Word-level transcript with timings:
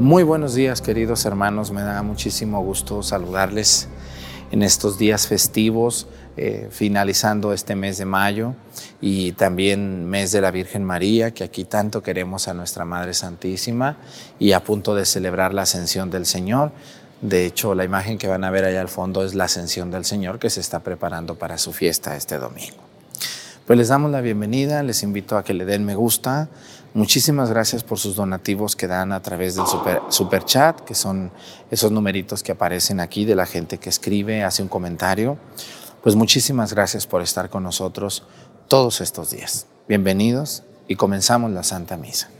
Muy 0.00 0.22
buenos 0.22 0.54
días 0.54 0.80
queridos 0.80 1.24
hermanos, 1.24 1.72
me 1.72 1.82
da 1.82 2.04
muchísimo 2.04 2.62
gusto 2.62 3.02
saludarles 3.02 3.88
en 4.52 4.62
estos 4.62 4.96
días 4.96 5.26
festivos, 5.26 6.06
eh, 6.36 6.68
finalizando 6.70 7.52
este 7.52 7.74
mes 7.74 7.98
de 7.98 8.04
mayo 8.04 8.54
y 9.00 9.32
también 9.32 10.08
mes 10.08 10.30
de 10.30 10.40
la 10.40 10.52
Virgen 10.52 10.84
María, 10.84 11.32
que 11.32 11.42
aquí 11.42 11.64
tanto 11.64 12.00
queremos 12.00 12.46
a 12.46 12.54
nuestra 12.54 12.84
Madre 12.84 13.12
Santísima 13.12 13.96
y 14.38 14.52
a 14.52 14.62
punto 14.62 14.94
de 14.94 15.04
celebrar 15.04 15.52
la 15.52 15.62
ascensión 15.62 16.10
del 16.10 16.26
Señor. 16.26 16.70
De 17.20 17.44
hecho, 17.44 17.74
la 17.74 17.82
imagen 17.82 18.18
que 18.18 18.28
van 18.28 18.44
a 18.44 18.50
ver 18.50 18.66
allá 18.66 18.80
al 18.80 18.88
fondo 18.88 19.24
es 19.24 19.34
la 19.34 19.46
ascensión 19.46 19.90
del 19.90 20.04
Señor 20.04 20.38
que 20.38 20.48
se 20.48 20.60
está 20.60 20.78
preparando 20.78 21.34
para 21.34 21.58
su 21.58 21.72
fiesta 21.72 22.14
este 22.14 22.38
domingo. 22.38 22.88
Pues 23.66 23.76
les 23.76 23.88
damos 23.88 24.10
la 24.10 24.22
bienvenida, 24.22 24.82
les 24.82 25.02
invito 25.02 25.36
a 25.36 25.44
que 25.44 25.52
le 25.52 25.66
den 25.66 25.84
me 25.84 25.94
gusta. 25.94 26.48
Muchísimas 26.94 27.50
gracias 27.50 27.84
por 27.84 27.98
sus 27.98 28.16
donativos 28.16 28.74
que 28.74 28.86
dan 28.86 29.12
a 29.12 29.20
través 29.20 29.54
del 29.54 29.66
super, 30.08 30.44
chat, 30.44 30.80
que 30.80 30.94
son 30.94 31.30
esos 31.70 31.92
numeritos 31.92 32.42
que 32.42 32.52
aparecen 32.52 32.98
aquí 33.00 33.24
de 33.24 33.34
la 33.34 33.46
gente 33.46 33.78
que 33.78 33.90
escribe, 33.90 34.42
hace 34.42 34.62
un 34.62 34.68
comentario. 34.68 35.36
Pues 36.02 36.16
muchísimas 36.16 36.72
gracias 36.72 37.06
por 37.06 37.22
estar 37.22 37.50
con 37.50 37.62
nosotros 37.62 38.24
todos 38.68 39.00
estos 39.00 39.30
días. 39.30 39.66
Bienvenidos 39.86 40.62
y 40.86 40.96
comenzamos 40.96 41.50
la 41.50 41.62
Santa 41.62 41.96
Misa. 41.96 42.30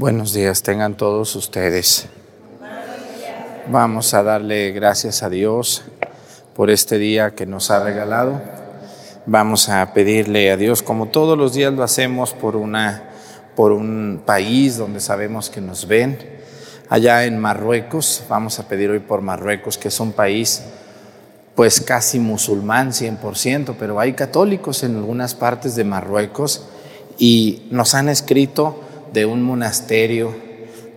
Buenos 0.00 0.32
días, 0.32 0.62
tengan 0.62 0.96
todos 0.96 1.36
ustedes. 1.36 2.06
Vamos 3.68 4.14
a 4.14 4.22
darle 4.22 4.70
gracias 4.70 5.22
a 5.22 5.28
Dios 5.28 5.82
por 6.56 6.70
este 6.70 6.96
día 6.96 7.34
que 7.34 7.44
nos 7.44 7.70
ha 7.70 7.84
regalado. 7.84 8.40
Vamos 9.26 9.68
a 9.68 9.92
pedirle 9.92 10.50
a 10.50 10.56
Dios, 10.56 10.82
como 10.82 11.08
todos 11.08 11.36
los 11.36 11.52
días 11.52 11.74
lo 11.74 11.82
hacemos, 11.82 12.32
por, 12.32 12.56
una, 12.56 13.10
por 13.54 13.72
un 13.72 14.22
país 14.24 14.78
donde 14.78 15.00
sabemos 15.00 15.50
que 15.50 15.60
nos 15.60 15.86
ven. 15.86 16.18
Allá 16.88 17.26
en 17.26 17.38
Marruecos, 17.38 18.22
vamos 18.26 18.58
a 18.58 18.68
pedir 18.68 18.88
hoy 18.88 19.00
por 19.00 19.20
Marruecos, 19.20 19.76
que 19.76 19.88
es 19.88 20.00
un 20.00 20.12
país 20.12 20.62
pues 21.54 21.78
casi 21.78 22.18
musulmán 22.18 22.92
100%, 22.92 23.74
pero 23.78 24.00
hay 24.00 24.14
católicos 24.14 24.82
en 24.82 24.96
algunas 24.96 25.34
partes 25.34 25.76
de 25.76 25.84
Marruecos 25.84 26.64
y 27.18 27.68
nos 27.70 27.94
han 27.94 28.08
escrito 28.08 28.86
de 29.12 29.26
un 29.26 29.42
monasterio 29.42 30.34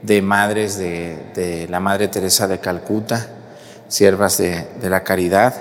de 0.02 0.22
madres 0.22 0.78
de, 0.78 1.68
la 1.70 1.80
Madre 1.80 2.08
Teresa 2.08 2.48
de 2.48 2.60
Calcuta, 2.60 3.28
siervas 3.88 4.38
de, 4.38 4.66
la 4.82 5.04
caridad, 5.04 5.54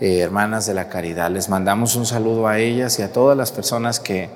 eh, 0.00 0.20
hermanas 0.20 0.66
de 0.66 0.74
la 0.74 0.88
caridad. 0.88 1.30
Les 1.30 1.48
mandamos 1.48 1.96
un 1.96 2.06
saludo 2.06 2.46
a 2.46 2.58
ellas 2.58 2.98
y 2.98 3.02
a 3.02 3.12
todas 3.12 3.36
las 3.36 3.52
personas 3.52 4.00
que, 4.00 4.30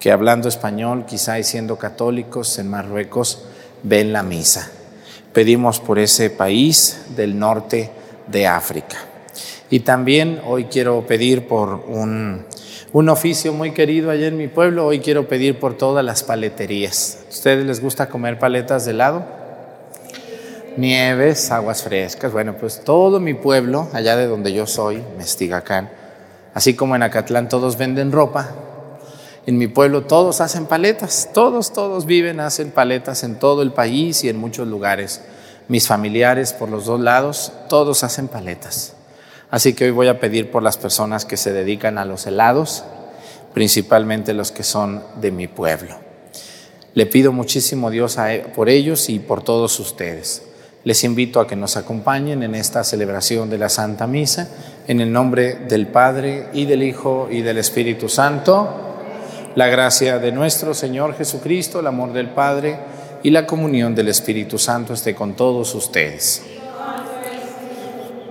que 0.00 0.10
hablando 0.10 0.48
español, 0.48 1.04
quizá 1.06 1.38
y 1.38 1.44
siendo 1.44 1.76
católicos 1.76 2.58
en 2.58 2.68
Marruecos, 2.68 3.44
ven 3.82 4.12
la 4.12 4.22
misa. 4.22 4.70
Pedimos 5.32 5.80
por 5.80 5.98
ese 5.98 6.30
país 6.30 7.02
del 7.14 7.38
norte 7.38 7.90
de 8.26 8.46
África. 8.46 8.98
Y 9.70 9.80
también 9.80 10.40
hoy 10.46 10.64
quiero 10.64 11.06
pedir 11.06 11.46
por 11.46 11.84
un 11.88 12.44
un 12.92 13.08
oficio 13.08 13.54
muy 13.54 13.72
querido 13.72 14.10
allá 14.10 14.26
en 14.26 14.36
mi 14.36 14.48
pueblo. 14.48 14.86
Hoy 14.86 15.00
quiero 15.00 15.26
pedir 15.26 15.58
por 15.58 15.76
todas 15.76 16.04
las 16.04 16.22
paleterías. 16.22 17.20
ustedes 17.30 17.64
les 17.64 17.80
gusta 17.80 18.08
comer 18.08 18.38
paletas 18.38 18.84
de 18.84 18.90
helado? 18.90 19.24
Nieves, 20.76 21.50
aguas 21.50 21.82
frescas. 21.82 22.32
Bueno, 22.32 22.54
pues 22.58 22.82
todo 22.84 23.18
mi 23.18 23.34
pueblo, 23.34 23.88
allá 23.92 24.16
de 24.16 24.26
donde 24.26 24.52
yo 24.52 24.66
soy, 24.66 25.02
Mestigacán, 25.16 25.90
así 26.54 26.74
como 26.74 26.94
en 26.94 27.02
Acatlán 27.02 27.48
todos 27.48 27.78
venden 27.78 28.12
ropa, 28.12 28.50
en 29.46 29.58
mi 29.58 29.68
pueblo 29.68 30.02
todos 30.02 30.40
hacen 30.40 30.66
paletas, 30.66 31.30
todos, 31.34 31.72
todos 31.72 32.06
viven, 32.06 32.40
hacen 32.40 32.70
paletas 32.70 33.24
en 33.24 33.38
todo 33.38 33.62
el 33.62 33.72
país 33.72 34.22
y 34.22 34.28
en 34.28 34.36
muchos 34.36 34.68
lugares. 34.68 35.22
Mis 35.68 35.86
familiares 35.86 36.52
por 36.52 36.68
los 36.68 36.84
dos 36.86 37.00
lados, 37.00 37.52
todos 37.68 38.04
hacen 38.04 38.28
paletas. 38.28 38.94
Así 39.52 39.74
que 39.74 39.84
hoy 39.84 39.90
voy 39.90 40.08
a 40.08 40.18
pedir 40.18 40.50
por 40.50 40.62
las 40.62 40.78
personas 40.78 41.26
que 41.26 41.36
se 41.36 41.52
dedican 41.52 41.98
a 41.98 42.06
los 42.06 42.26
helados, 42.26 42.84
principalmente 43.52 44.32
los 44.32 44.50
que 44.50 44.62
son 44.62 45.02
de 45.20 45.30
mi 45.30 45.46
pueblo. 45.46 45.94
Le 46.94 47.04
pido 47.04 47.32
muchísimo 47.32 47.90
Dios 47.90 48.16
e, 48.16 48.46
por 48.54 48.70
ellos 48.70 49.10
y 49.10 49.18
por 49.18 49.44
todos 49.44 49.78
ustedes. 49.78 50.42
Les 50.84 51.04
invito 51.04 51.38
a 51.38 51.46
que 51.46 51.54
nos 51.54 51.76
acompañen 51.76 52.42
en 52.42 52.54
esta 52.54 52.82
celebración 52.82 53.50
de 53.50 53.58
la 53.58 53.68
Santa 53.68 54.06
Misa, 54.06 54.48
en 54.88 55.02
el 55.02 55.12
nombre 55.12 55.56
del 55.68 55.86
Padre 55.86 56.46
y 56.54 56.64
del 56.64 56.82
Hijo 56.82 57.28
y 57.30 57.42
del 57.42 57.58
Espíritu 57.58 58.08
Santo. 58.08 58.70
La 59.54 59.66
gracia 59.66 60.18
de 60.18 60.32
nuestro 60.32 60.72
Señor 60.72 61.14
Jesucristo, 61.14 61.80
el 61.80 61.88
amor 61.88 62.14
del 62.14 62.30
Padre 62.30 62.78
y 63.22 63.28
la 63.28 63.46
comunión 63.46 63.94
del 63.94 64.08
Espíritu 64.08 64.58
Santo 64.58 64.94
esté 64.94 65.14
con 65.14 65.34
todos 65.34 65.74
ustedes. 65.74 66.40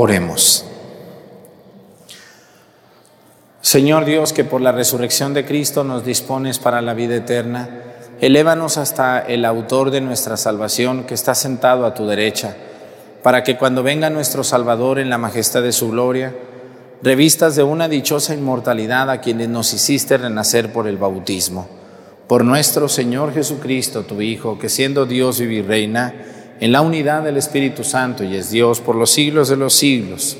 Oremos. 0.00 0.64
Señor 3.60 4.04
Dios, 4.04 4.32
que 4.32 4.44
por 4.44 4.60
la 4.60 4.70
resurrección 4.70 5.34
de 5.34 5.44
Cristo 5.44 5.82
nos 5.82 6.04
dispones 6.04 6.60
para 6.60 6.80
la 6.82 6.94
vida 6.94 7.16
eterna, 7.16 7.68
elévanos 8.20 8.78
hasta 8.78 9.18
el 9.18 9.44
autor 9.44 9.90
de 9.90 10.00
nuestra 10.00 10.36
salvación 10.36 11.02
que 11.02 11.14
está 11.14 11.34
sentado 11.34 11.84
a 11.84 11.94
tu 11.94 12.06
derecha, 12.06 12.54
para 13.24 13.42
que 13.42 13.56
cuando 13.56 13.82
venga 13.82 14.08
nuestro 14.08 14.44
Salvador 14.44 15.00
en 15.00 15.10
la 15.10 15.18
majestad 15.18 15.64
de 15.64 15.72
su 15.72 15.90
gloria, 15.90 16.32
revistas 17.02 17.56
de 17.56 17.64
una 17.64 17.88
dichosa 17.88 18.34
inmortalidad 18.34 19.10
a 19.10 19.20
quienes 19.20 19.48
nos 19.48 19.74
hiciste 19.74 20.16
renacer 20.16 20.72
por 20.72 20.86
el 20.86 20.96
bautismo. 20.96 21.66
Por 22.28 22.44
nuestro 22.44 22.88
Señor 22.88 23.34
Jesucristo, 23.34 24.04
tu 24.04 24.20
Hijo, 24.20 24.60
que 24.60 24.68
siendo 24.68 25.06
Dios 25.06 25.40
y 25.40 25.60
reina, 25.60 26.14
en 26.60 26.72
la 26.72 26.80
unidad 26.82 27.22
del 27.22 27.36
Espíritu 27.36 27.84
Santo 27.84 28.24
y 28.24 28.36
es 28.36 28.50
Dios 28.50 28.80
por 28.80 28.96
los 28.96 29.10
siglos 29.10 29.48
de 29.48 29.56
los 29.56 29.74
siglos. 29.74 30.36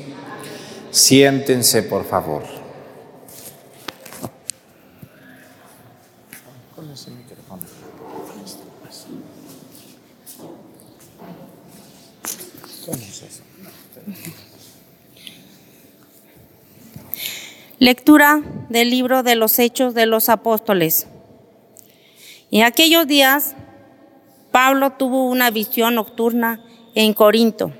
Siéntense, 0.91 1.83
por 1.83 2.05
favor. 2.05 2.43
Lectura 17.79 18.41
del 18.67 18.89
libro 18.89 19.23
de 19.23 19.35
los 19.35 19.57
Hechos 19.57 19.93
de 19.93 20.05
los 20.05 20.27
Apóstoles. 20.27 21.07
En 22.51 22.63
aquellos 22.63 23.07
días 23.07 23.55
Pablo 24.51 24.91
tuvo 24.91 25.25
una 25.25 25.51
visión 25.51 25.95
nocturna 25.95 26.63
en 26.95 27.13
Corinto, 27.13 27.71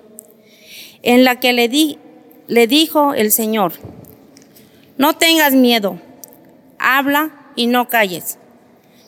en 1.01 1.24
la 1.24 1.39
que 1.39 1.54
le, 1.54 1.68
di, 1.68 1.98
le 2.48 2.68
dijo 2.68 3.13
el 3.13 3.31
Señor, 3.31 3.74
no 4.98 5.13
tengas 5.13 5.54
miedo, 5.54 6.00
habla 6.77 7.31
y 7.56 7.68
no 7.68 7.88
calles, 7.88 8.38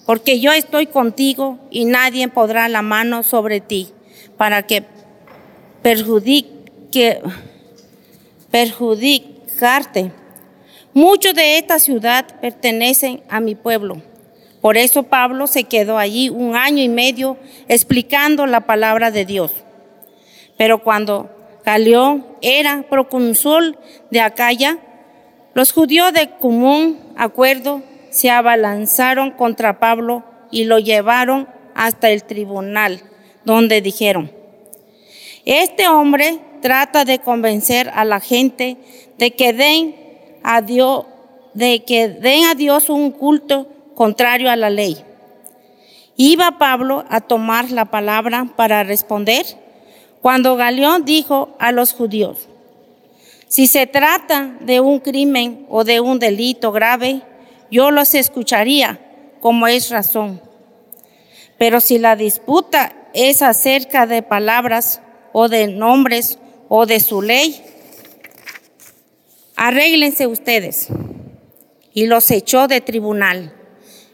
porque 0.06 0.40
yo 0.40 0.52
estoy 0.52 0.88
contigo 0.88 1.60
y 1.70 1.86
nadie 1.86 2.28
podrá 2.28 2.68
la 2.68 2.82
mano 2.82 3.22
sobre 3.22 3.62
ti 3.62 3.90
para 4.38 4.64
que 4.64 4.84
perjudique, 5.84 7.22
perjudicarte. 8.50 10.12
Muchos 10.94 11.36
de 11.36 11.58
esta 11.58 11.80
ciudad 11.80 12.26
pertenecen 12.42 13.22
a 13.30 13.40
mi 13.40 13.56
pueblo 13.56 14.02
por 14.62 14.78
eso 14.78 15.04
Pablo 15.04 15.48
se 15.48 15.64
quedó 15.64 15.98
allí 15.98 16.30
un 16.30 16.56
año 16.56 16.84
y 16.84 16.90
medio 16.90 17.38
explicando 17.68 18.46
la 18.46 18.62
palabra 18.62 19.10
de 19.10 19.26
Dios. 19.26 19.52
Pero 20.56 20.84
cuando 20.84 21.32
Galeón 21.66 22.26
era 22.42 22.84
procónsul 22.88 23.78
de 24.12 24.22
Acaya, 24.22 24.78
los 25.56 25.72
judíos 25.72 26.14
de 26.14 26.30
común 26.40 27.00
acuerdo 27.18 27.82
se 28.12 28.30
abalanzaron 28.30 29.32
contra 29.32 29.80
Pablo 29.80 30.24
y 30.52 30.66
lo 30.66 30.78
llevaron 30.78 31.48
hasta 31.74 32.12
el 32.12 32.24
tribunal, 32.24 33.02
donde 33.44 33.82
dijeron, 33.82 34.32
este 35.46 35.88
hombre 35.88 36.40
trata 36.62 37.04
de 37.04 37.20
convencer 37.20 37.90
a 37.96 38.06
la 38.06 38.20
gente 38.20 38.78
de 39.18 39.32
que 39.32 39.54
den 39.54 39.96
a 40.44 40.62
Dios, 40.62 41.06
de 41.56 41.84
que 41.84 42.10
den 42.10 42.46
a 42.46 42.54
Dios 42.54 42.90
un 42.90 43.12
culto 43.12 43.68
contrario 44.02 44.50
a 44.50 44.56
la 44.56 44.72
ley. 44.72 44.98
Iba 46.16 46.58
Pablo 46.58 47.06
a 47.10 47.22
tomar 47.22 47.70
la 47.70 47.86
palabra 47.86 48.48
para 48.56 48.82
responder 48.82 49.46
cuando 50.24 50.56
Galeón 50.56 51.06
dijo 51.06 51.56
a 51.60 51.72
los 51.72 51.94
judíos, 51.94 52.48
si 53.48 53.68
se 53.68 53.86
trata 53.86 54.58
de 54.62 54.80
un 54.80 55.02
crimen 55.02 55.68
o 55.70 55.84
de 55.84 56.00
un 56.00 56.18
delito 56.18 56.72
grave, 56.72 57.22
yo 57.70 57.92
los 57.92 58.16
escucharía 58.16 59.00
como 59.40 59.68
es 59.68 59.92
razón. 59.92 60.42
Pero 61.60 61.80
si 61.80 62.00
la 62.00 62.16
disputa 62.16 62.96
es 63.14 63.44
acerca 63.44 64.08
de 64.08 64.24
palabras 64.24 65.00
o 65.32 65.48
de 65.48 65.68
nombres 65.68 66.40
o 66.70 66.88
de 66.88 67.02
su 67.02 67.22
ley, 67.22 67.64
arréglense 69.56 70.26
ustedes. 70.26 70.88
Y 71.94 72.08
los 72.08 72.32
echó 72.32 72.68
de 72.68 72.82
tribunal. 72.82 73.61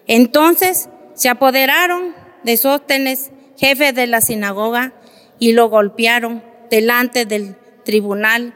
Entonces 0.07 0.89
se 1.13 1.29
apoderaron 1.29 2.15
de 2.43 2.57
Sóstenes, 2.57 3.31
jefe 3.57 3.91
de 3.93 4.07
la 4.07 4.21
sinagoga, 4.21 4.93
y 5.39 5.51
lo 5.51 5.69
golpearon 5.69 6.43
delante 6.69 7.25
del 7.25 7.55
tribunal, 7.83 8.53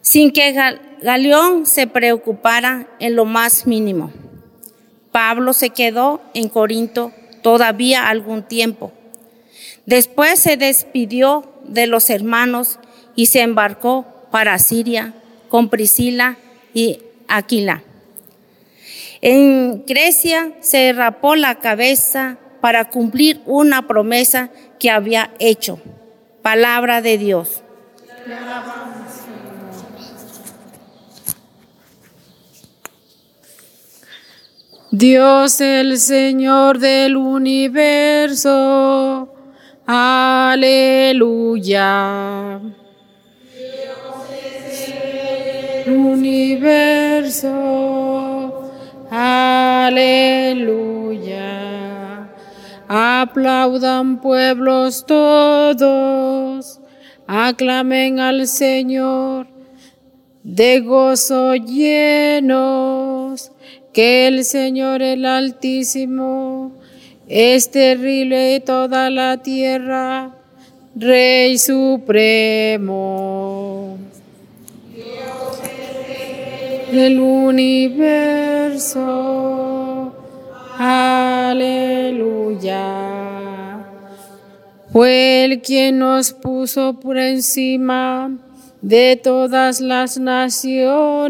sin 0.00 0.32
que 0.32 0.52
Galeón 1.00 1.66
se 1.66 1.86
preocupara 1.86 2.88
en 2.98 3.16
lo 3.16 3.24
más 3.24 3.66
mínimo. 3.66 4.12
Pablo 5.12 5.52
se 5.52 5.70
quedó 5.70 6.20
en 6.34 6.48
Corinto 6.48 7.12
todavía 7.42 8.08
algún 8.08 8.42
tiempo. 8.42 8.92
Después 9.86 10.38
se 10.38 10.56
despidió 10.56 11.52
de 11.64 11.86
los 11.86 12.10
hermanos 12.10 12.78
y 13.14 13.26
se 13.26 13.40
embarcó 13.40 14.06
para 14.30 14.58
Siria 14.58 15.14
con 15.48 15.68
Priscila 15.68 16.36
y 16.72 16.98
Aquila. 17.28 17.84
En 19.26 19.86
Grecia 19.86 20.52
se 20.60 20.92
rapó 20.92 21.34
la 21.34 21.54
cabeza 21.54 22.36
para 22.60 22.90
cumplir 22.90 23.40
una 23.46 23.86
promesa 23.86 24.50
que 24.78 24.90
había 24.90 25.30
hecho. 25.38 25.80
Palabra 26.42 27.00
de 27.00 27.16
Dios. 27.16 27.62
Dios 34.90 35.62
el 35.62 35.98
Señor 35.98 36.78
del 36.78 37.16
universo. 37.16 38.54
Aleluya. 39.86 41.24
universo. 45.86 47.50
Aplaudan 53.24 54.20
pueblos 54.20 55.06
todos. 55.06 56.78
Aclamen 57.26 58.20
al 58.20 58.46
Señor 58.46 59.46
de 60.42 60.80
gozo 60.80 61.54
llenos 61.54 63.50
que 63.94 64.26
el 64.26 64.44
Señor 64.44 65.00
el 65.00 65.24
Altísimo 65.24 66.72
es 67.26 67.70
terrible 67.70 68.60
toda 68.60 69.08
la 69.08 69.38
tierra, 69.38 70.36
Rey 70.94 71.56
Supremo 71.56 72.76
del 76.92 77.18
universo. 77.20 78.94
Aleluya. 80.78 81.84
Fue 84.92 85.44
el 85.44 85.60
quien 85.62 85.98
nos 85.98 86.32
puso 86.32 86.98
por 87.00 87.18
encima 87.18 88.30
de 88.80 89.20
todas 89.22 89.80
las 89.80 90.18
naciones 90.18 91.24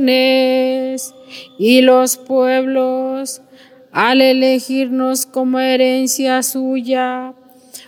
y 1.59 1.83
los 1.83 2.17
pueblos 2.17 3.43
al 3.93 4.21
elegirnos 4.21 5.25
como 5.27 5.61
herencia 5.61 6.43
suya, 6.43 7.33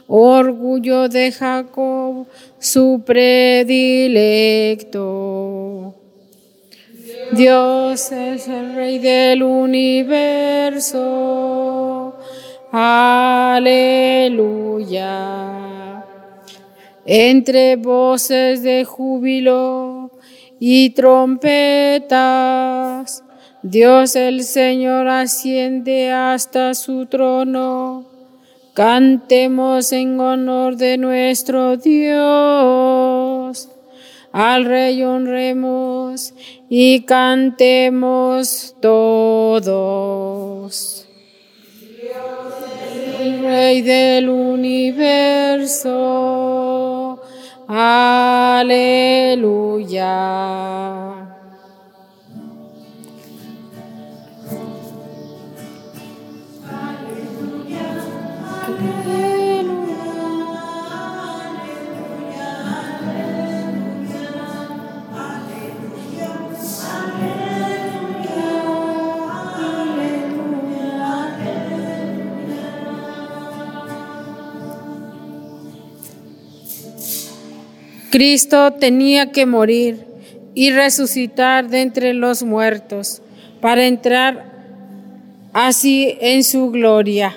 orgullo 0.07 1.09
de 1.09 1.33
Jacob, 1.33 2.27
su 2.61 3.03
predilecto. 3.05 4.37
Dios 7.33 8.13
es 8.13 8.47
el 8.49 8.75
Rey 8.75 8.99
del 8.99 9.43
universo. 9.43 10.87
Aleluya. 12.73 13.67
Entre 17.05 17.77
voces 17.77 18.63
de 18.63 18.85
júbilo 18.85 20.11
y 20.59 20.91
trompetas, 20.91 22.13
Dios 23.63 24.17
el 24.17 24.43
Señor 24.43 25.09
asciende 25.09 26.13
hasta 26.13 26.75
su 26.75 27.07
trono. 27.07 28.07
Cantemos 28.75 29.93
en 29.93 30.21
honor 30.21 30.77
de 30.77 30.99
nuestro 30.99 31.77
Dios. 31.79 33.16
Al 34.37 34.67
Rey 34.67 35.03
honremos 35.03 36.35
y 36.69 37.07
cantemos 37.07 38.77
todos. 38.83 39.89
El 43.19 43.41
Rey 43.41 43.81
del 43.81 44.29
universo. 44.29 45.89
Aleluya. 47.67 48.77
Cristo 78.17 78.73
tenía 78.73 79.31
que 79.31 79.45
morir 79.45 80.07
y 80.55 80.71
resucitar 80.71 81.69
de 81.69 81.83
entre 81.83 82.15
los 82.15 82.43
muertos 82.45 83.21
para 83.61 83.85
entrar 83.85 84.53
así 85.53 86.17
en 86.23 86.43
su 86.43 86.71
gloria. 86.71 87.37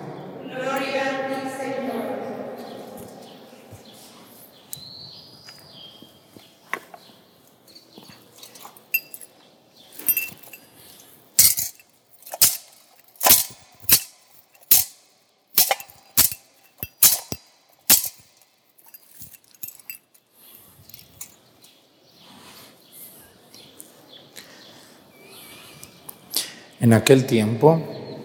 En 26.91 26.97
aquel 26.97 27.23
tiempo 27.23 27.81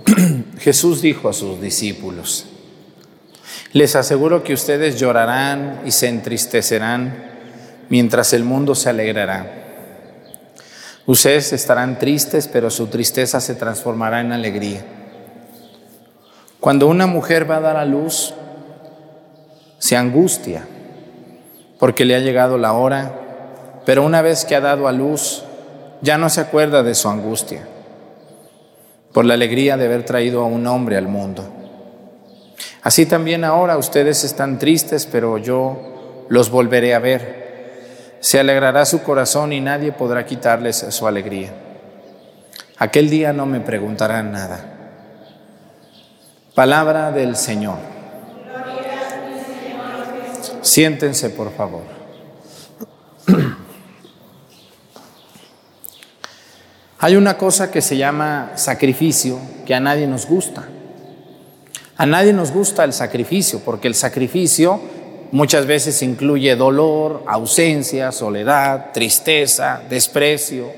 Jesús 0.58 1.00
dijo 1.00 1.28
a 1.28 1.32
sus 1.32 1.60
discípulos, 1.60 2.46
les 3.72 3.94
aseguro 3.94 4.42
que 4.42 4.54
ustedes 4.54 4.98
llorarán 4.98 5.82
y 5.86 5.92
se 5.92 6.08
entristecerán 6.08 7.30
mientras 7.90 8.32
el 8.32 8.42
mundo 8.42 8.74
se 8.74 8.90
alegrará. 8.90 9.46
Ustedes 11.06 11.52
estarán 11.52 12.00
tristes, 12.00 12.48
pero 12.48 12.68
su 12.68 12.88
tristeza 12.88 13.40
se 13.40 13.54
transformará 13.54 14.20
en 14.20 14.32
alegría. 14.32 14.84
Cuando 16.58 16.88
una 16.88 17.06
mujer 17.06 17.48
va 17.48 17.58
a 17.58 17.60
dar 17.60 17.76
a 17.76 17.84
luz, 17.84 18.34
se 19.78 19.96
angustia 19.96 20.66
porque 21.78 22.04
le 22.04 22.16
ha 22.16 22.18
llegado 22.18 22.58
la 22.58 22.72
hora, 22.72 23.14
pero 23.84 24.04
una 24.04 24.22
vez 24.22 24.44
que 24.44 24.56
ha 24.56 24.60
dado 24.60 24.88
a 24.88 24.92
luz, 24.92 25.44
ya 26.02 26.18
no 26.18 26.28
se 26.28 26.40
acuerda 26.40 26.82
de 26.82 26.96
su 26.96 27.08
angustia 27.08 27.68
por 29.16 29.24
la 29.24 29.32
alegría 29.32 29.78
de 29.78 29.86
haber 29.86 30.04
traído 30.04 30.42
a 30.42 30.44
un 30.44 30.66
hombre 30.66 30.98
al 30.98 31.08
mundo. 31.08 31.42
Así 32.82 33.06
también 33.06 33.44
ahora 33.44 33.78
ustedes 33.78 34.24
están 34.24 34.58
tristes, 34.58 35.08
pero 35.10 35.38
yo 35.38 36.26
los 36.28 36.50
volveré 36.50 36.94
a 36.94 36.98
ver. 36.98 38.18
Se 38.20 38.38
alegrará 38.38 38.84
su 38.84 39.02
corazón 39.02 39.54
y 39.54 39.60
nadie 39.62 39.92
podrá 39.92 40.26
quitarles 40.26 40.84
su 40.90 41.06
alegría. 41.06 41.48
Aquel 42.76 43.08
día 43.08 43.32
no 43.32 43.46
me 43.46 43.60
preguntarán 43.60 44.32
nada. 44.32 44.60
Palabra 46.54 47.10
del 47.10 47.36
Señor. 47.36 47.78
Siéntense, 50.60 51.30
por 51.30 51.54
favor. 51.54 51.95
Hay 57.06 57.14
una 57.14 57.38
cosa 57.38 57.70
que 57.70 57.82
se 57.82 57.96
llama 57.96 58.50
sacrificio 58.56 59.38
que 59.64 59.76
a 59.76 59.78
nadie 59.78 60.08
nos 60.08 60.26
gusta. 60.26 60.64
A 61.96 62.04
nadie 62.04 62.32
nos 62.32 62.50
gusta 62.50 62.82
el 62.82 62.92
sacrificio 62.92 63.60
porque 63.64 63.86
el 63.86 63.94
sacrificio 63.94 64.80
muchas 65.30 65.66
veces 65.66 66.02
incluye 66.02 66.56
dolor, 66.56 67.22
ausencia, 67.28 68.10
soledad, 68.10 68.90
tristeza, 68.92 69.82
desprecio. 69.88 70.72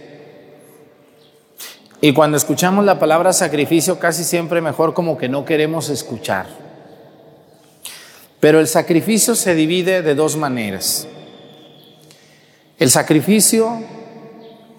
Y 2.03 2.13
cuando 2.13 2.37
escuchamos 2.37 2.85
la 2.85 2.99
palabra 2.99 3.33
sacrificio 3.33 3.99
casi 3.99 4.23
siempre 4.23 4.61
mejor 4.61 4.93
como 4.93 5.17
que 5.17 5.31
no 5.31 5.47
queremos 5.47 5.89
escuchar. 5.89 6.45
Pero 8.39 8.61
el 8.61 8.67
sacrificio 8.67 9.35
se 9.35 9.55
divide 9.55 10.03
de 10.03 10.15
dos 10.15 10.37
maneras. 10.37 11.09
El 12.79 12.91
sacrificio 12.91 13.83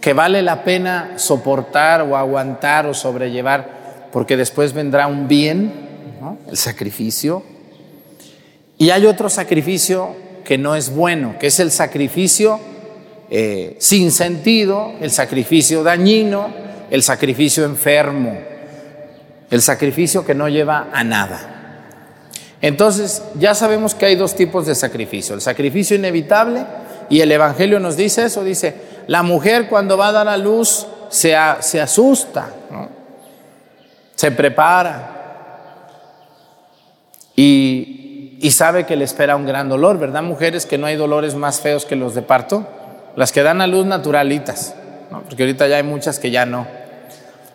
que 0.01 0.13
vale 0.13 0.41
la 0.41 0.63
pena 0.63 1.13
soportar 1.17 2.01
o 2.01 2.15
aguantar 2.15 2.85
o 2.85 2.93
sobrellevar, 2.93 4.07
porque 4.11 4.37
después 4.37 4.73
vendrá 4.73 5.07
un 5.07 5.27
bien, 5.27 5.71
el 6.49 6.57
sacrificio. 6.57 7.43
Y 8.77 8.91
hay 8.91 9.05
otro 9.05 9.29
sacrificio 9.29 10.15
que 10.43 10.57
no 10.57 10.75
es 10.75 10.89
bueno, 10.89 11.35
que 11.39 11.47
es 11.47 11.59
el 11.59 11.71
sacrificio 11.71 12.59
eh, 13.29 13.75
sin 13.79 14.11
sentido, 14.11 14.93
el 15.01 15.11
sacrificio 15.11 15.83
dañino, 15.83 16.47
el 16.89 17.03
sacrificio 17.03 17.65
enfermo, 17.65 18.39
el 19.51 19.61
sacrificio 19.61 20.25
que 20.25 20.33
no 20.33 20.49
lleva 20.49 20.87
a 20.91 21.03
nada. 21.03 21.85
Entonces, 22.61 23.21
ya 23.35 23.53
sabemos 23.53 23.93
que 23.93 24.07
hay 24.07 24.15
dos 24.15 24.35
tipos 24.35 24.65
de 24.65 24.75
sacrificio, 24.75 25.35
el 25.35 25.41
sacrificio 25.41 25.95
inevitable, 25.95 26.65
y 27.09 27.21
el 27.21 27.31
Evangelio 27.31 27.79
nos 27.79 27.97
dice 27.97 28.25
eso, 28.25 28.43
dice, 28.43 28.75
la 29.07 29.23
mujer 29.23 29.67
cuando 29.67 29.97
va 29.97 30.09
a 30.09 30.11
dar 30.11 30.27
a 30.27 30.37
luz 30.37 30.85
se, 31.09 31.35
asusta, 31.35 32.49
se 34.15 34.31
prepara. 34.31 35.15
Y 37.35 38.51
sabe 38.51 38.85
que 38.85 38.95
le 38.95 39.05
espera 39.05 39.35
un 39.35 39.45
gran 39.45 39.69
dolor, 39.69 39.97
¿verdad? 39.97 40.21
Mujeres 40.21 40.65
que 40.65 40.77
no 40.77 40.85
hay 40.85 40.95
dolores 40.95 41.35
más 41.35 41.61
feos 41.61 41.85
que 41.85 41.95
los 41.95 42.13
de 42.13 42.21
parto, 42.21 42.67
las 43.15 43.31
que 43.31 43.43
dan 43.43 43.61
a 43.61 43.67
luz 43.67 43.85
naturalitas, 43.85 44.75
porque 45.27 45.43
ahorita 45.43 45.67
ya 45.67 45.77
hay 45.77 45.83
muchas 45.83 46.19
que 46.19 46.31
ya 46.31 46.45
no, 46.45 46.67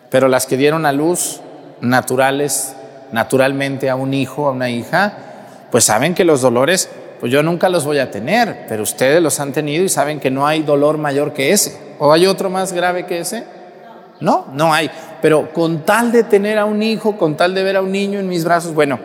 pero 0.09 0.27
las 0.27 0.45
que 0.45 0.57
dieron 0.57 0.85
a 0.85 0.91
luz 0.91 1.41
naturales, 1.81 2.75
naturalmente 3.11 3.89
a 3.89 3.95
un 3.95 4.13
hijo, 4.13 4.47
a 4.47 4.51
una 4.51 4.69
hija, 4.69 5.13
pues 5.71 5.85
saben 5.85 6.13
que 6.13 6.23
los 6.23 6.41
dolores 6.41 6.89
pues 7.19 7.31
yo 7.31 7.41
nunca 7.43 7.69
los 7.69 7.85
voy 7.85 7.99
a 7.99 8.11
tener, 8.11 8.65
pero 8.67 8.83
ustedes 8.83 9.21
los 9.21 9.39
han 9.39 9.53
tenido 9.53 9.83
y 9.83 9.89
saben 9.89 10.19
que 10.19 10.31
no 10.31 10.45
hay 10.45 10.63
dolor 10.63 10.97
mayor 10.97 11.33
que 11.33 11.51
ese. 11.51 11.77
¿O 11.99 12.11
hay 12.11 12.25
otro 12.25 12.49
más 12.49 12.73
grave 12.73 13.05
que 13.05 13.19
ese? 13.19 13.43
No, 14.19 14.47
no 14.53 14.73
hay. 14.73 14.89
Pero 15.21 15.51
con 15.53 15.83
tal 15.83 16.11
de 16.11 16.23
tener 16.23 16.57
a 16.57 16.65
un 16.65 16.83
hijo, 16.83 17.17
con 17.17 17.35
tal 17.37 17.53
de 17.53 17.63
ver 17.63 17.77
a 17.77 17.81
un 17.81 17.91
niño 17.91 18.19
en 18.19 18.27
mis 18.27 18.43
brazos, 18.43 18.73
bueno, 18.73 18.99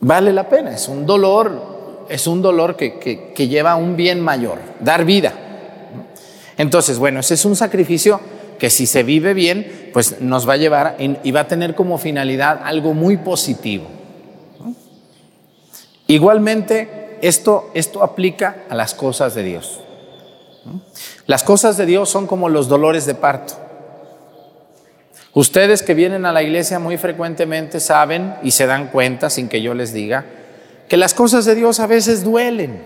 vale 0.00 0.32
la 0.32 0.48
pena. 0.48 0.72
Es 0.72 0.88
un 0.88 1.04
dolor, 1.04 2.06
es 2.08 2.26
un 2.26 2.42
dolor 2.42 2.76
que, 2.76 2.98
que, 2.98 3.32
que 3.32 3.48
lleva 3.48 3.72
a 3.72 3.76
un 3.76 3.96
bien 3.96 4.20
mayor, 4.20 4.58
dar 4.80 5.04
vida. 5.04 5.32
Entonces, 6.56 6.98
bueno, 6.98 7.20
ese 7.20 7.34
es 7.34 7.44
un 7.44 7.56
sacrificio 7.56 8.20
que 8.58 8.70
si 8.70 8.86
se 8.86 9.02
vive 9.02 9.34
bien, 9.34 9.90
pues 9.92 10.20
nos 10.20 10.48
va 10.48 10.54
a 10.54 10.56
llevar 10.56 10.96
y 10.98 11.30
va 11.30 11.40
a 11.40 11.48
tener 11.48 11.74
como 11.74 11.98
finalidad 11.98 12.60
algo 12.64 12.94
muy 12.94 13.18
positivo. 13.18 13.95
Igualmente, 16.06 17.18
esto, 17.22 17.70
esto 17.74 18.02
aplica 18.02 18.64
a 18.68 18.74
las 18.74 18.94
cosas 18.94 19.34
de 19.34 19.42
Dios. 19.42 19.80
Las 21.26 21.42
cosas 21.42 21.76
de 21.76 21.86
Dios 21.86 22.08
son 22.08 22.26
como 22.26 22.48
los 22.48 22.68
dolores 22.68 23.06
de 23.06 23.14
parto. 23.14 23.54
Ustedes 25.32 25.82
que 25.82 25.94
vienen 25.94 26.24
a 26.24 26.32
la 26.32 26.42
iglesia 26.42 26.78
muy 26.78 26.96
frecuentemente 26.96 27.80
saben 27.80 28.36
y 28.42 28.52
se 28.52 28.66
dan 28.66 28.88
cuenta, 28.88 29.28
sin 29.28 29.48
que 29.48 29.60
yo 29.60 29.74
les 29.74 29.92
diga, 29.92 30.24
que 30.88 30.96
las 30.96 31.12
cosas 31.12 31.44
de 31.44 31.54
Dios 31.54 31.80
a 31.80 31.86
veces 31.86 32.24
duelen, 32.24 32.82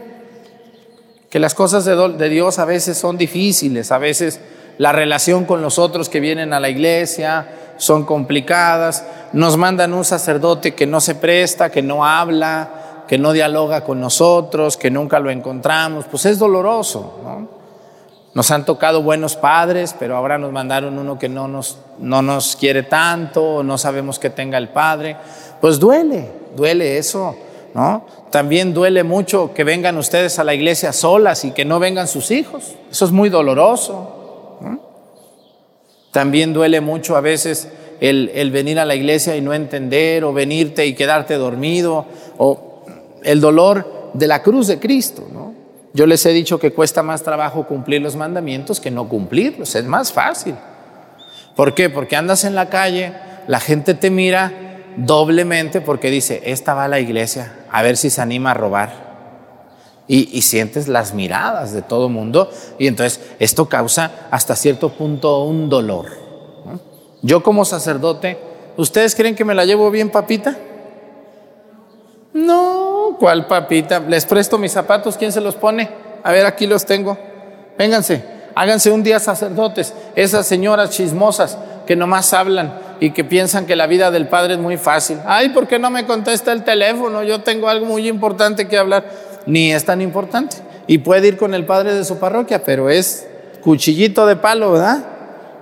que 1.29 1.39
las 1.39 1.55
cosas 1.55 1.85
de, 1.85 1.95
de 1.95 2.29
Dios 2.29 2.59
a 2.59 2.65
veces 2.65 2.99
son 2.99 3.17
difíciles, 3.17 3.93
a 3.93 3.99
veces 3.99 4.41
la 4.79 4.93
relación 4.93 5.45
con 5.45 5.63
los 5.63 5.79
otros 5.79 6.09
que 6.09 6.21
vienen 6.21 6.53
a 6.53 6.59
la 6.61 6.71
iglesia 6.71 7.47
son 7.77 8.05
complicadas, 8.05 9.05
nos 9.33 9.57
mandan 9.57 9.95
un 9.95 10.05
sacerdote 10.05 10.75
que 10.75 10.87
no 10.87 11.01
se 11.01 11.15
presta, 11.15 11.71
que 11.71 11.83
no 11.83 12.05
habla, 12.05 12.80
que 13.11 13.19
no 13.19 13.33
dialoga 13.33 13.83
con 13.83 14.01
nosotros, 14.01 14.77
que 14.77 14.89
nunca 14.89 15.19
lo 15.19 15.33
encontramos, 15.33 16.05
pues 16.09 16.27
es 16.27 16.39
doloroso. 16.39 17.19
¿no? 17.25 17.49
Nos 18.35 18.53
han 18.53 18.65
tocado 18.65 19.03
buenos 19.03 19.35
padres, 19.35 19.97
pero 19.99 20.17
ahora 20.17 20.39
nos 20.39 20.53
mandaron 20.53 20.97
uno 20.97 21.19
que 21.19 21.29
no 21.29 21.49
nos, 21.49 21.79
no 21.99 22.23
nos 22.23 22.55
quiere 22.55 22.85
tanto, 22.85 23.65
no 23.65 23.79
sabemos 23.79 24.21
que 24.21 24.31
tenga 24.31 24.59
el 24.59 24.69
padre. 24.69 25.17
Pues 25.61 25.81
duele, 25.81 26.31
duele 26.55 26.99
eso, 26.99 27.35
¿no? 27.75 28.07
También 28.31 28.73
duele 28.73 29.03
mucho 29.03 29.53
que 29.55 29.65
vengan 29.65 29.99
ustedes 29.99 30.39
a 30.39 30.45
la 30.45 30.55
iglesia 30.55 30.93
solas 30.93 31.45
y 31.45 31.51
que 31.51 31.65
no 31.65 31.81
vengan 31.81 32.07
sus 32.07 32.31
hijos. 32.31 32.77
Eso 32.93 33.07
es 33.07 33.11
muy 33.11 33.29
doloroso. 33.29 34.59
También 36.13 36.53
duele 36.53 36.81
mucho 36.81 37.17
a 37.17 37.21
veces 37.21 37.73
el, 37.99 38.31
el 38.37 38.53
venir 38.53 38.79
a 38.79 38.85
la 38.85 38.95
iglesia 38.95 39.35
y 39.35 39.41
no 39.41 39.53
entender, 39.53 40.23
o 40.23 40.33
venirte 40.33 40.87
y 40.87 40.95
quedarte 40.95 41.35
dormido, 41.35 42.07
o 42.39 42.70
el 43.23 43.41
dolor 43.41 44.11
de 44.15 44.27
la 44.27 44.43
cruz 44.43 44.67
de 44.67 44.79
Cristo. 44.79 45.27
¿no? 45.33 45.55
Yo 45.93 46.07
les 46.07 46.25
he 46.27 46.31
dicho 46.31 46.59
que 46.59 46.73
cuesta 46.73 47.03
más 47.03 47.23
trabajo 47.23 47.67
cumplir 47.67 48.01
los 48.01 48.17
mandamientos 48.17 48.81
que 48.81 48.91
no 48.91 49.09
cumplirlos, 49.09 49.75
es 49.75 49.85
más 49.85 50.13
fácil. 50.13 50.55
¿Por 51.57 51.75
qué? 51.75 51.91
Porque 51.91 52.17
andas 52.17 52.45
en 52.45 52.55
la 52.55 52.69
calle, 52.69 53.13
la 53.49 53.61
gente 53.61 53.95
te 53.95 54.11
mira 54.11 54.53
doblemente 54.97 55.81
porque 55.81 56.11
dice, 56.11 56.43
esta 56.45 56.75
va 56.75 56.85
a 56.85 56.89
la 56.89 57.01
iglesia, 57.01 57.53
a 57.71 57.83
ver 57.83 57.97
si 57.97 58.11
se 58.11 58.21
anima 58.21 58.53
a 58.53 58.55
robar. 58.55 59.11
Y, 60.07 60.43
sientes 60.43 60.89
las 60.89 61.15
miradas 61.15 61.73
de 61.73 61.83
todo 61.83 62.09
mundo 62.09 62.51
y 62.81 62.89
entonces 62.89 63.21
esto 63.39 63.69
causa 63.69 64.11
hasta 64.33 64.57
cierto 64.57 64.89
punto 64.89 65.45
un 65.45 65.69
dolor. 65.69 66.07
Yo 67.23 67.45
como 67.45 67.65
sacerdote, 67.65 68.37
¿ustedes 68.77 69.15
creen 69.15 69.37
que 69.37 69.45
me 69.45 69.55
la 69.55 69.65
llevo 69.65 69.89
bien, 69.93 70.11
papita? 70.11 70.57
No, 72.33 73.17
¿cuál 73.19 73.47
papita? 73.47 74.01
Les 74.01 74.25
presto 74.25 74.59
mis 74.59 74.73
zapatos, 74.73 75.17
¿quién 75.17 75.33
se 75.33 75.41
los 75.41 75.57
pone? 75.57 75.91
A 76.23 76.33
ver, 76.33 76.47
aquí 76.47 76.67
los 76.67 76.87
tengo. 76.87 77.19
Vénganse, 77.77 78.25
háganse 78.55 78.91
un 78.91 79.03
día 79.03 79.19
sacerdotes, 79.19 79.95
esas 80.15 80.47
señoras 80.47 80.91
chismosas 80.91 81.59
que 81.87 81.97
nomás 81.97 82.33
hablan 82.35 82.73
y 83.01 83.11
que 83.11 83.25
piensan 83.25 83.67
que 83.67 83.75
la 83.75 83.87
vida 83.87 84.11
del 84.11 84.29
padre 84.29 84.55
es 84.55 84.61
muy 84.61 84.77
fácil. 84.77 85.19
Ay, 85.27 85.49
¿por 85.49 85.67
qué 85.67 85.79
no 85.79 85.91
me 85.91 86.07
contesta 86.07 86.53
el 86.53 86.63
teléfono? 86.63 87.23
Yo 87.25 87.41
tengo 87.41 87.69
algo 87.69 87.87
muy 87.87 88.07
importante 88.07 88.69
que 88.69 88.79
hablar. 88.79 89.05
Ni 89.47 89.73
es 89.73 89.85
tan 89.85 90.03
importante. 90.03 90.59
Y 90.87 90.99
puede 90.99 91.29
ir 91.29 91.37
con 91.37 91.55
el 91.55 91.65
padre 91.65 91.95
de 91.95 92.05
su 92.05 92.19
parroquia, 92.19 92.63
pero 92.63 92.91
es 92.91 93.27
cuchillito 93.63 94.27
de 94.27 94.37
palo, 94.37 94.73
¿verdad? 94.73 95.05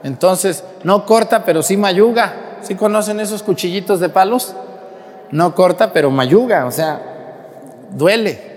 Entonces, 0.02 0.64
no 0.82 1.06
corta, 1.06 1.44
pero 1.44 1.62
sí 1.62 1.76
mayuga. 1.76 2.58
¿Sí 2.62 2.74
conocen 2.74 3.20
esos 3.20 3.42
cuchillitos 3.42 4.00
de 4.00 4.08
palos? 4.08 4.54
No 5.30 5.54
corta, 5.54 5.92
pero 5.92 6.10
mayuga, 6.10 6.66
o 6.66 6.70
sea, 6.70 7.00
duele. 7.92 8.48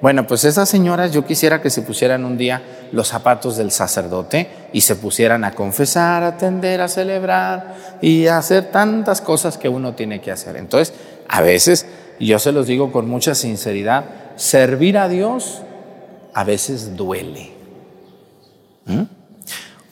Bueno, 0.00 0.26
pues 0.26 0.44
esas 0.44 0.68
señoras 0.68 1.12
yo 1.12 1.24
quisiera 1.24 1.62
que 1.62 1.70
se 1.70 1.82
pusieran 1.82 2.24
un 2.24 2.36
día 2.36 2.62
los 2.92 3.08
zapatos 3.08 3.56
del 3.56 3.70
sacerdote 3.70 4.48
y 4.72 4.82
se 4.82 4.96
pusieran 4.96 5.44
a 5.44 5.52
confesar, 5.52 6.22
a 6.22 6.28
atender, 6.28 6.80
a 6.80 6.88
celebrar 6.88 7.74
y 8.02 8.26
a 8.26 8.36
hacer 8.36 8.70
tantas 8.70 9.20
cosas 9.20 9.56
que 9.56 9.68
uno 9.68 9.94
tiene 9.94 10.20
que 10.20 10.30
hacer. 10.30 10.56
Entonces, 10.56 10.94
a 11.26 11.40
veces, 11.40 11.86
yo 12.20 12.38
se 12.38 12.52
los 12.52 12.66
digo 12.66 12.92
con 12.92 13.08
mucha 13.08 13.34
sinceridad, 13.34 14.04
servir 14.36 14.98
a 14.98 15.08
Dios 15.08 15.62
a 16.34 16.44
veces 16.44 16.96
duele. 16.96 17.52
¿Mm? 18.84 19.04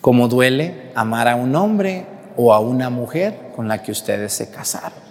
Como 0.00 0.28
duele 0.28 0.90
amar 0.94 1.28
a 1.28 1.36
un 1.36 1.56
hombre 1.56 2.06
o 2.36 2.52
a 2.52 2.60
una 2.60 2.90
mujer 2.90 3.52
con 3.56 3.68
la 3.68 3.82
que 3.82 3.92
ustedes 3.92 4.32
se 4.32 4.50
casaron. 4.50 5.01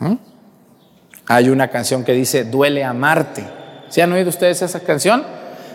¿Mm? 0.00 0.14
Hay 1.26 1.48
una 1.48 1.68
canción 1.68 2.02
que 2.02 2.12
dice, 2.12 2.44
duele 2.44 2.82
amarte. 2.82 3.44
¿Se 3.88 4.02
han 4.02 4.12
oído 4.12 4.28
ustedes 4.30 4.62
esa 4.62 4.80
canción? 4.80 5.24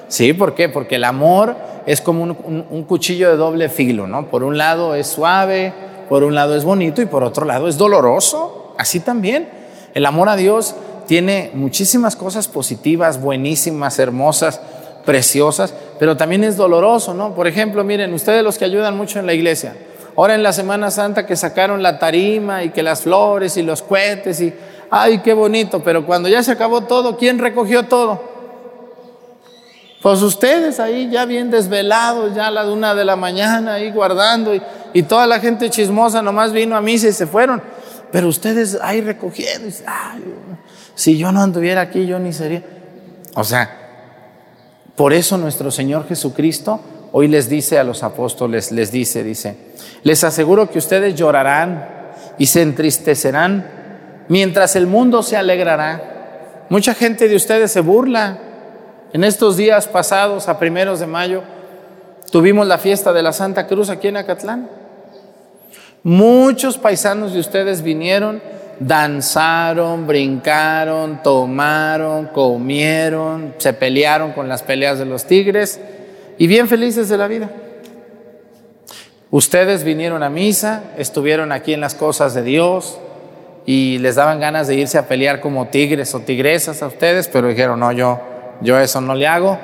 Sí, 0.10 0.34
¿por 0.34 0.54
qué? 0.54 0.68
Porque 0.68 0.96
el 0.96 1.06
amor 1.06 1.56
es 1.86 2.02
como 2.02 2.24
un, 2.24 2.84
cuchillo 2.84 3.30
de 3.30 3.38
doble 3.38 3.70
filo, 3.70 4.08
¿no? 4.08 4.30
Por 4.30 4.44
un 4.44 4.58
lado 4.58 4.96
es 4.96 5.08
suave, 5.08 5.74
por 6.10 6.24
un 6.24 6.36
lado 6.36 6.56
es 6.56 6.64
bonito 6.64 7.02
y 7.02 7.06
por 7.06 7.24
otro 7.24 7.46
lado 7.46 7.68
es 7.68 7.78
doloroso. 7.78 8.74
Así 8.78 9.00
también. 9.00 9.48
El 9.94 10.06
amor 10.06 10.28
a 10.28 10.36
Dios 10.36 10.76
tiene 11.08 11.52
muchísimas 11.54 12.16
cosas 12.16 12.48
positivas, 12.48 13.22
buenísimas, 13.22 14.00
hermosas, 14.00 14.60
preciosas, 15.06 15.74
pero 16.00 16.18
también 16.18 16.44
es 16.44 16.58
doloroso, 16.58 17.14
¿no? 17.14 17.34
Por 17.34 17.48
ejemplo, 17.48 17.84
miren, 17.84 18.14
ustedes 18.14 18.44
los 18.44 18.58
que 18.58 18.66
ayudan 18.66 18.98
mucho 18.98 19.20
en 19.20 19.26
la 19.26 19.34
iglesia, 19.34 19.76
Ahora 20.18 20.36
en 20.36 20.44
la 20.44 20.54
Semana 20.54 20.92
Santa 20.92 21.26
que 21.26 21.36
sacaron 21.36 21.84
la 21.84 22.00
tarima 22.00 22.64
y 22.64 22.70
que 22.70 22.84
las 22.84 23.02
flores 23.02 23.58
y 23.58 23.64
los 23.64 23.82
cohetes 23.82 24.40
y 24.40 24.54
ay, 24.90 25.20
qué 25.20 25.34
bonito, 25.34 25.84
pero 25.84 26.06
cuando 26.06 26.30
ya 26.30 26.42
se 26.42 26.52
acabó 26.52 26.82
todo, 26.82 27.18
¿quién 27.18 27.40
recogió 27.40 27.84
todo? 27.84 28.36
Pues 30.02 30.22
ustedes 30.22 30.80
ahí 30.80 31.10
ya 31.10 31.26
bien 31.26 31.50
desvelados, 31.50 32.36
ya 32.36 32.48
a 32.48 32.52
la 32.52 32.70
una 32.72 32.94
de 32.94 33.04
la 33.04 33.16
mañana 33.16 33.74
ahí 33.74 33.92
guardando 33.92 34.54
y, 34.54 34.62
toda 35.04 35.28
la 35.28 35.40
gente 35.40 35.70
chismosa 35.70 36.22
nomás 36.22 36.54
vino 36.54 36.78
a 36.78 36.82
misa 36.82 37.08
y 37.08 37.12
se 37.12 37.28
fueron. 37.28 37.62
Pero 38.12 38.30
ustedes 38.30 38.78
ahí 38.82 39.02
recogiendo, 39.02 39.68
y, 39.68 39.74
ay, 39.86 40.24
si 40.94 41.18
yo 41.18 41.32
no 41.32 41.42
anduviera 41.42 41.82
aquí, 41.82 42.06
yo 42.06 42.20
ni 42.20 42.32
sería. 42.32 42.64
O 43.34 43.44
sea, 43.44 43.70
por 44.96 45.12
eso 45.12 45.38
nuestro 45.38 45.72
Señor 45.72 46.08
Jesucristo 46.08 46.80
hoy 47.18 47.30
les 47.30 47.48
dice 47.48 47.80
a 47.80 47.86
los 47.86 48.04
apóstoles, 48.04 48.74
les 48.74 48.92
dice, 48.92 49.24
dice, 49.24 49.56
les 50.04 50.26
aseguro 50.26 50.70
que 50.70 50.80
ustedes 50.80 51.16
llorarán 51.16 51.88
y 52.38 52.48
se 52.48 52.62
entristecerán 52.62 54.26
mientras 54.28 54.76
el 54.76 54.86
mundo 54.86 55.24
se 55.24 55.38
alegrará. 55.38 56.66
Mucha 56.68 56.94
gente 56.94 57.30
de 57.30 57.38
ustedes 57.38 57.72
se 57.72 57.80
burla. 57.80 58.38
En 59.14 59.24
estos 59.24 59.56
días 59.56 59.88
pasados, 59.88 60.50
a 60.50 60.60
primeros 60.60 61.00
de 61.00 61.08
mayo, 61.08 61.44
tuvimos 62.32 62.68
la 62.68 62.80
fiesta 62.80 63.14
de 63.14 63.24
la 63.24 63.32
Santa 63.32 63.66
Cruz 63.66 63.90
aquí 63.90 64.10
en 64.10 64.18
Acatlán. 64.18 64.70
Muchos 66.04 66.78
paisanos 66.78 67.32
de 67.32 67.40
ustedes 67.40 67.82
vinieron, 67.82 68.42
danzaron, 68.82 70.06
brincaron, 70.06 71.24
tomaron, 71.24 72.26
comieron, 72.26 73.56
se 73.58 73.72
pelearon 73.72 74.34
con 74.34 74.50
las 74.50 74.64
peleas 74.64 75.00
de 75.00 75.06
los 75.06 75.24
tigres 75.24 75.80
y 76.38 76.48
bien 76.48 76.68
felices 76.68 77.10
de 77.10 77.18
la 77.18 77.28
vida. 77.28 77.50
Ustedes 79.32 79.84
vinieron 79.84 80.24
a 80.24 80.30
misa, 80.30 80.84
estuvieron 80.98 81.52
aquí 81.52 81.74
en 81.74 81.82
las 81.82 81.96
cosas 81.96 82.34
de 82.34 82.44
Dios 82.44 83.00
y 83.66 83.98
les 83.98 84.16
daban 84.16 84.40
ganas 84.40 84.68
de 84.68 84.76
irse 84.76 84.98
a 84.98 85.08
pelear 85.08 85.42
como 85.42 85.68
tigres 85.68 86.14
o 86.16 86.20
tigresas 86.20 86.82
a 86.82 86.88
ustedes, 86.88 87.28
pero 87.28 87.48
dijeron, 87.48 87.80
no, 87.80 87.92
yo 87.92 88.20
yo 88.62 88.80
eso 88.80 89.02
no 89.02 89.16
le 89.16 89.28
hago. 89.28 89.58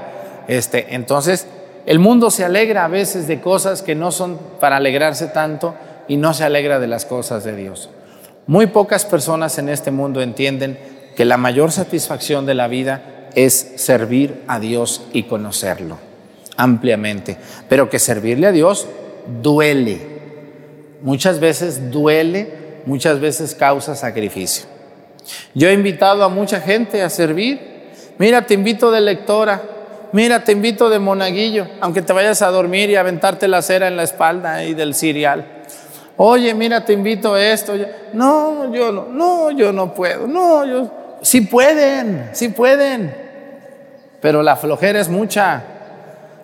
Este, 0.47 0.95
entonces, 0.95 1.47
el 1.85 1.99
mundo 1.99 2.31
se 2.31 2.43
alegra 2.43 2.85
a 2.85 2.87
veces 2.87 3.27
de 3.27 3.41
cosas 3.41 3.81
que 3.81 3.95
no 3.95 4.11
son 4.11 4.37
para 4.59 4.77
alegrarse 4.77 5.27
tanto 5.27 5.75
y 6.07 6.17
no 6.17 6.33
se 6.33 6.43
alegra 6.43 6.79
de 6.79 6.87
las 6.87 7.05
cosas 7.05 7.43
de 7.43 7.55
Dios. 7.55 7.89
Muy 8.47 8.67
pocas 8.67 9.05
personas 9.05 9.57
en 9.57 9.69
este 9.69 9.91
mundo 9.91 10.21
entienden 10.21 10.77
que 11.15 11.25
la 11.25 11.37
mayor 11.37 11.71
satisfacción 11.71 12.45
de 12.45 12.55
la 12.55 12.67
vida 12.67 13.29
es 13.35 13.73
servir 13.77 14.43
a 14.47 14.59
Dios 14.59 15.03
y 15.13 15.23
conocerlo 15.23 16.10
ampliamente, 16.57 17.37
pero 17.69 17.89
que 17.89 17.99
servirle 17.99 18.47
a 18.47 18.51
Dios 18.51 18.87
duele. 19.41 19.99
Muchas 21.01 21.39
veces 21.39 21.91
duele, 21.91 22.81
muchas 22.85 23.19
veces 23.19 23.55
causa 23.55 23.95
sacrificio. 23.95 24.65
Yo 25.53 25.69
he 25.69 25.73
invitado 25.73 26.23
a 26.23 26.29
mucha 26.29 26.59
gente 26.59 27.01
a 27.01 27.09
servir 27.09 27.71
Mira, 28.21 28.45
te 28.45 28.53
invito 28.53 28.91
de 28.91 29.01
lectora. 29.01 29.59
Mira, 30.11 30.43
te 30.43 30.51
invito 30.51 30.91
de 30.91 30.99
monaguillo, 30.99 31.65
aunque 31.79 32.03
te 32.03 32.13
vayas 32.13 32.43
a 32.43 32.51
dormir 32.51 32.91
y 32.91 32.95
aventarte 32.95 33.47
la 33.47 33.63
cera 33.63 33.87
en 33.87 33.97
la 33.97 34.03
espalda 34.03 34.63
y 34.63 34.75
del 34.75 34.93
cirial. 34.93 35.63
Oye, 36.17 36.53
mira, 36.53 36.85
te 36.85 36.93
invito 36.93 37.33
a 37.33 37.43
esto. 37.43 37.73
No, 38.13 38.71
yo 38.71 38.91
no, 38.91 39.07
no, 39.07 39.49
yo 39.49 39.73
no 39.73 39.95
puedo. 39.95 40.27
No, 40.27 40.63
yo. 40.67 41.17
Sí 41.23 41.41
pueden, 41.41 42.29
sí 42.33 42.49
pueden. 42.49 43.11
Pero 44.21 44.43
la 44.43 44.55
flojera 44.55 44.99
es 44.99 45.09
mucha. 45.09 45.63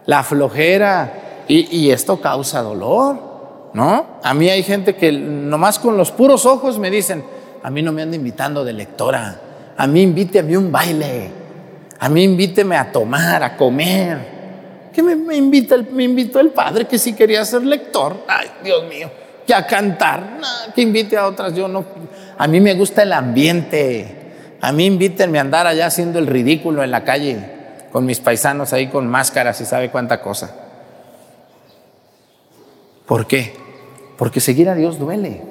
La 0.08 0.24
flojera. 0.24 1.46
Y, 1.50 1.92
esto 1.92 2.20
causa 2.20 2.62
dolor, 2.62 3.70
¿no? 3.74 4.20
A 4.22 4.34
mí 4.34 4.50
hay 4.50 4.64
gente 4.64 4.96
que 4.96 5.14
nomás 5.14 5.80
con 5.80 5.96
los 5.96 6.12
puros 6.12 6.46
ojos 6.46 6.78
me 6.78 6.92
dicen, 6.92 7.24
a 7.64 7.70
mí 7.70 7.82
no 7.82 7.94
me 7.94 8.02
anda 8.02 8.18
invitando 8.18 8.66
de 8.66 8.74
lectora. 8.74 9.40
A 9.78 9.88
mí 9.88 10.02
invite 10.02 10.40
a 10.40 10.44
mí 10.44 10.58
un 10.58 10.70
baile. 10.72 11.32
A 12.00 12.10
mí 12.10 12.24
invíteme 12.24 12.76
a 12.76 12.92
tomar, 12.92 13.42
a 13.44 13.56
comer. 13.56 14.90
¿Qué 14.92 15.02
me, 15.02 15.38
invita 15.38 15.76
el, 15.76 15.90
me 15.90 16.04
invitó 16.04 16.42
el 16.42 16.50
padre 16.50 16.86
que 16.86 16.98
sí 16.98 17.14
quería 17.14 17.46
ser 17.46 17.64
lector? 17.64 18.26
Ay, 18.28 18.48
Dios 18.62 18.84
mío. 18.90 19.10
Que 19.46 19.54
a 19.54 19.66
cantar. 19.66 20.38
que 20.76 20.82
invite 20.82 21.16
a 21.16 21.28
otras. 21.28 21.54
Yo 21.54 21.70
no. 21.70 21.86
A 22.38 22.46
mí 22.46 22.60
me 22.60 22.74
gusta 22.74 23.04
el 23.04 23.14
ambiente. 23.14 24.34
A 24.60 24.74
mí 24.74 24.86
invítenme 24.86 25.38
a 25.38 25.42
andar 25.42 25.66
allá 25.66 25.86
haciendo 25.86 26.20
el 26.20 26.28
ridículo 26.28 26.84
en 26.84 26.92
la 26.92 27.06
calle 27.06 27.57
con 27.92 28.06
mis 28.06 28.20
paisanos 28.20 28.74
ahí 28.74 28.88
con 28.88 29.08
máscaras 29.08 29.60
y 29.62 29.66
sabe 29.66 29.90
cuánta 29.90 30.22
cosa. 30.22 30.56
¿Por 33.06 33.26
qué? 33.26 33.54
Porque 34.18 34.40
seguir 34.40 34.70
a 34.70 34.76
Dios 34.76 35.00
duele. 35.00 35.42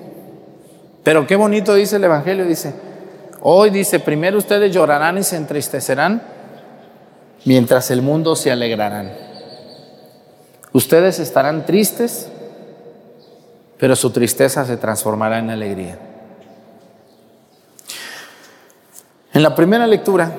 Pero 1.03 1.27
qué 1.27 1.37
bonito 1.37 1.75
dice 1.75 1.97
el 1.97 2.05
Evangelio, 2.05 2.45
dice, 2.45 2.75
hoy 3.41 3.71
dice, 3.71 4.01
primero 4.01 4.39
ustedes 4.39 4.73
llorarán 4.73 5.19
y 5.19 5.23
se 5.23 5.37
entristecerán 5.37 6.23
mientras 7.45 7.91
el 7.91 8.03
mundo 8.03 8.37
se 8.37 8.51
alegrarán. 8.51 9.13
Ustedes 10.73 11.21
estarán 11.21 11.65
tristes, 11.65 12.29
pero 13.79 13.97
su 13.97 14.11
tristeza 14.11 14.65
se 14.67 14.77
transformará 14.77 15.39
en 15.39 15.51
alegría. 15.51 15.99
En 19.33 19.43
la 19.43 19.55
primera 19.55 19.87
lectura, 19.87 20.33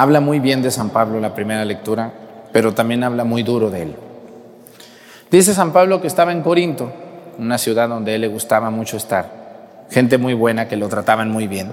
habla 0.00 0.20
muy 0.20 0.38
bien 0.38 0.62
de 0.62 0.70
San 0.70 0.90
Pablo 0.90 1.18
la 1.18 1.34
primera 1.34 1.64
lectura, 1.64 2.12
pero 2.52 2.72
también 2.72 3.02
habla 3.02 3.24
muy 3.24 3.42
duro 3.42 3.68
de 3.68 3.82
él. 3.82 3.96
Dice 5.28 5.52
San 5.52 5.72
Pablo 5.72 6.00
que 6.00 6.06
estaba 6.06 6.30
en 6.30 6.42
Corinto, 6.42 6.92
una 7.36 7.58
ciudad 7.58 7.88
donde 7.88 8.12
a 8.12 8.14
él 8.14 8.20
le 8.20 8.28
gustaba 8.28 8.70
mucho 8.70 8.96
estar, 8.96 9.86
gente 9.90 10.16
muy 10.16 10.34
buena 10.34 10.68
que 10.68 10.76
lo 10.76 10.88
trataban 10.88 11.32
muy 11.32 11.48
bien. 11.48 11.72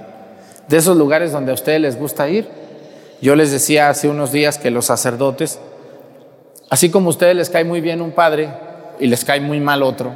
De 0.66 0.76
esos 0.76 0.96
lugares 0.96 1.30
donde 1.30 1.52
a 1.52 1.54
ustedes 1.54 1.80
les 1.80 1.96
gusta 1.96 2.28
ir, 2.28 2.48
yo 3.22 3.36
les 3.36 3.52
decía 3.52 3.90
hace 3.90 4.08
unos 4.08 4.32
días 4.32 4.58
que 4.58 4.72
los 4.72 4.86
sacerdotes, 4.86 5.60
así 6.68 6.90
como 6.90 7.06
a 7.06 7.10
ustedes 7.10 7.36
les 7.36 7.48
cae 7.48 7.64
muy 7.64 7.80
bien 7.80 8.02
un 8.02 8.10
padre 8.10 8.48
y 8.98 9.06
les 9.06 9.24
cae 9.24 9.40
muy 9.40 9.60
mal 9.60 9.84
otro, 9.84 10.10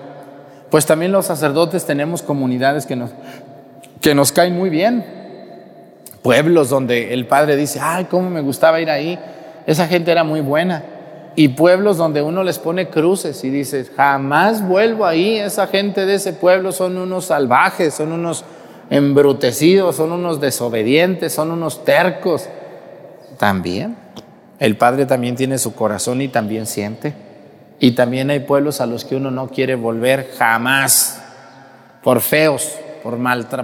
pues 0.68 0.84
también 0.84 1.12
los 1.12 1.26
sacerdotes 1.26 1.84
tenemos 1.86 2.22
comunidades 2.22 2.86
que 2.86 2.96
nos, 2.96 3.10
que 4.00 4.16
nos 4.16 4.32
caen 4.32 4.56
muy 4.56 4.68
bien. 4.68 5.19
Pueblos 6.22 6.68
donde 6.68 7.14
el 7.14 7.26
padre 7.26 7.56
dice, 7.56 7.80
ay, 7.82 8.04
cómo 8.04 8.28
me 8.28 8.42
gustaba 8.42 8.80
ir 8.80 8.90
ahí, 8.90 9.18
esa 9.66 9.86
gente 9.86 10.10
era 10.10 10.24
muy 10.24 10.40
buena. 10.40 10.82
Y 11.36 11.48
pueblos 11.48 11.96
donde 11.96 12.22
uno 12.22 12.42
les 12.42 12.58
pone 12.58 12.88
cruces 12.88 13.42
y 13.44 13.50
dice, 13.50 13.86
jamás 13.96 14.66
vuelvo 14.66 15.06
ahí, 15.06 15.36
esa 15.36 15.66
gente 15.66 16.04
de 16.04 16.14
ese 16.14 16.32
pueblo 16.32 16.72
son 16.72 16.98
unos 16.98 17.26
salvajes, 17.26 17.94
son 17.94 18.12
unos 18.12 18.44
embrutecidos, 18.90 19.96
son 19.96 20.12
unos 20.12 20.40
desobedientes, 20.40 21.32
son 21.32 21.52
unos 21.52 21.84
tercos. 21.84 22.48
También. 23.38 23.96
El 24.58 24.76
Padre 24.76 25.06
también 25.06 25.36
tiene 25.36 25.56
su 25.56 25.74
corazón 25.74 26.20
y 26.20 26.28
también 26.28 26.66
siente. 26.66 27.14
Y 27.78 27.92
también 27.92 28.28
hay 28.28 28.40
pueblos 28.40 28.82
a 28.82 28.86
los 28.86 29.06
que 29.06 29.16
uno 29.16 29.30
no 29.30 29.48
quiere 29.48 29.74
volver 29.74 30.32
jamás, 30.36 31.22
por 32.02 32.20
feos, 32.20 32.74
por 33.02 33.18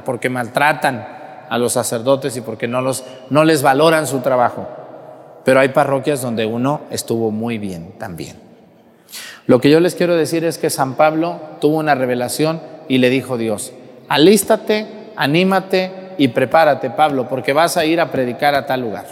porque 0.04 0.30
maltratan 0.30 1.15
a 1.48 1.58
los 1.58 1.72
sacerdotes 1.72 2.36
y 2.36 2.40
porque 2.40 2.68
no, 2.68 2.80
los, 2.80 3.04
no 3.30 3.44
les 3.44 3.62
valoran 3.62 4.06
su 4.06 4.20
trabajo. 4.20 4.66
Pero 5.44 5.60
hay 5.60 5.68
parroquias 5.68 6.22
donde 6.22 6.46
uno 6.46 6.82
estuvo 6.90 7.30
muy 7.30 7.58
bien 7.58 7.92
también. 7.98 8.36
Lo 9.46 9.60
que 9.60 9.70
yo 9.70 9.78
les 9.78 9.94
quiero 9.94 10.16
decir 10.16 10.44
es 10.44 10.58
que 10.58 10.70
San 10.70 10.94
Pablo 10.94 11.38
tuvo 11.60 11.76
una 11.76 11.94
revelación 11.94 12.60
y 12.88 12.98
le 12.98 13.10
dijo 13.10 13.38
Dios, 13.38 13.72
alístate, 14.08 14.86
anímate 15.16 16.14
y 16.18 16.28
prepárate, 16.28 16.90
Pablo, 16.90 17.28
porque 17.28 17.52
vas 17.52 17.76
a 17.76 17.84
ir 17.84 18.00
a 18.00 18.10
predicar 18.10 18.54
a 18.54 18.66
tal 18.66 18.80
lugar. 18.80 19.06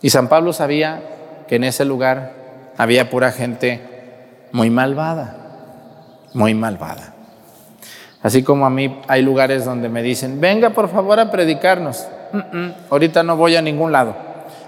Y 0.00 0.10
San 0.10 0.28
Pablo 0.28 0.52
sabía 0.52 1.02
que 1.48 1.56
en 1.56 1.64
ese 1.64 1.84
lugar 1.84 2.32
había 2.76 3.10
pura 3.10 3.32
gente 3.32 3.80
muy 4.52 4.70
malvada, 4.70 5.36
muy 6.34 6.54
malvada. 6.54 7.11
Así 8.22 8.42
como 8.42 8.66
a 8.66 8.70
mí 8.70 9.00
hay 9.08 9.22
lugares 9.22 9.64
donde 9.64 9.88
me 9.88 10.02
dicen, 10.02 10.40
venga 10.40 10.70
por 10.70 10.88
favor 10.88 11.18
a 11.18 11.30
predicarnos. 11.30 12.06
ahorita 12.88 13.22
no 13.22 13.36
voy 13.36 13.56
a 13.56 13.62
ningún 13.62 13.90
lado. 13.92 14.14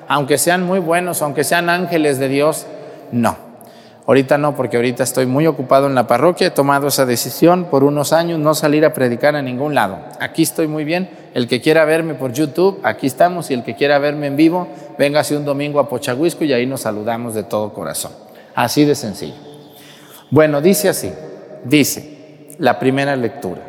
Aunque 0.08 0.38
sean 0.38 0.64
muy 0.64 0.80
buenos, 0.80 1.22
aunque 1.22 1.44
sean 1.44 1.70
ángeles 1.70 2.18
de 2.18 2.28
Dios, 2.28 2.66
no. 3.12 3.36
Ahorita 4.06 4.36
no, 4.36 4.54
porque 4.54 4.76
ahorita 4.76 5.02
estoy 5.02 5.24
muy 5.24 5.46
ocupado 5.46 5.86
en 5.86 5.94
la 5.94 6.06
parroquia, 6.06 6.48
he 6.48 6.50
tomado 6.50 6.88
esa 6.88 7.06
decisión 7.06 7.66
por 7.70 7.84
unos 7.84 8.12
años 8.12 8.38
no 8.38 8.54
salir 8.54 8.84
a 8.84 8.92
predicar 8.92 9.34
a 9.34 9.40
ningún 9.40 9.74
lado. 9.74 9.98
Aquí 10.20 10.42
estoy 10.42 10.66
muy 10.66 10.84
bien. 10.84 11.08
El 11.32 11.48
que 11.48 11.62
quiera 11.62 11.86
verme 11.86 12.14
por 12.14 12.32
YouTube, 12.32 12.80
aquí 12.82 13.06
estamos, 13.06 13.50
y 13.50 13.54
el 13.54 13.64
que 13.64 13.74
quiera 13.74 13.98
verme 13.98 14.26
en 14.26 14.36
vivo, 14.36 14.68
véngase 14.98 15.36
un 15.36 15.46
domingo 15.46 15.80
a 15.80 15.88
Pochahuisco 15.88 16.44
y 16.44 16.52
ahí 16.52 16.66
nos 16.66 16.82
saludamos 16.82 17.34
de 17.34 17.44
todo 17.44 17.72
corazón. 17.72 18.12
Así 18.54 18.84
de 18.84 18.94
sencillo. 18.94 19.34
Bueno, 20.30 20.60
dice 20.60 20.90
así, 20.90 21.10
dice 21.64 22.13
la 22.58 22.78
primera 22.78 23.16
lectura. 23.16 23.62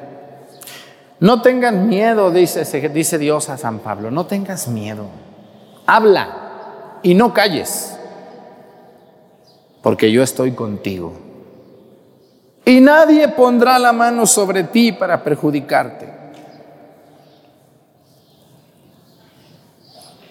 No 1.19 1.41
tengan 1.41 1.87
miedo, 1.87 2.31
dice, 2.31 3.17
Dios 3.17 3.49
a 3.49 3.57
San 3.57 3.79
Pablo, 3.79 4.11
no 4.11 4.25
tengas 4.25 4.67
miedo. 4.67 5.05
Habla 5.85 6.99
y 7.03 7.13
no 7.13 7.33
calles 7.33 7.97
porque 9.81 10.11
yo 10.11 10.23
estoy 10.23 10.53
contigo. 10.53 11.13
y 12.65 12.81
nadie 12.81 13.27
pondrá 13.27 13.77
la 13.77 13.93
mano 13.93 14.25
sobre 14.25 14.63
ti 14.63 14.91
para 14.91 15.23
perjudicarte. 15.23 16.09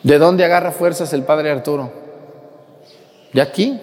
¿De 0.02 0.18
dónde 0.18 0.44
agarra 0.44 0.72
fuerzas 0.72 1.12
el 1.12 1.22
padre 1.22 1.52
Arturo? 1.52 1.92
De 3.32 3.40
aquí. 3.40 3.80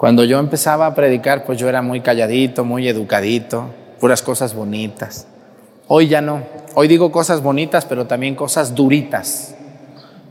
Cuando 0.00 0.24
yo 0.24 0.38
empezaba 0.38 0.86
a 0.86 0.94
predicar, 0.94 1.44
pues 1.44 1.58
yo 1.58 1.68
era 1.68 1.82
muy 1.82 2.00
calladito, 2.00 2.64
muy 2.64 2.88
educadito, 2.88 3.66
puras 4.00 4.22
cosas 4.22 4.54
bonitas. 4.54 5.26
Hoy 5.88 6.08
ya 6.08 6.22
no. 6.22 6.42
Hoy 6.74 6.88
digo 6.88 7.12
cosas 7.12 7.42
bonitas, 7.42 7.84
pero 7.84 8.06
también 8.06 8.34
cosas 8.34 8.74
duritas, 8.74 9.54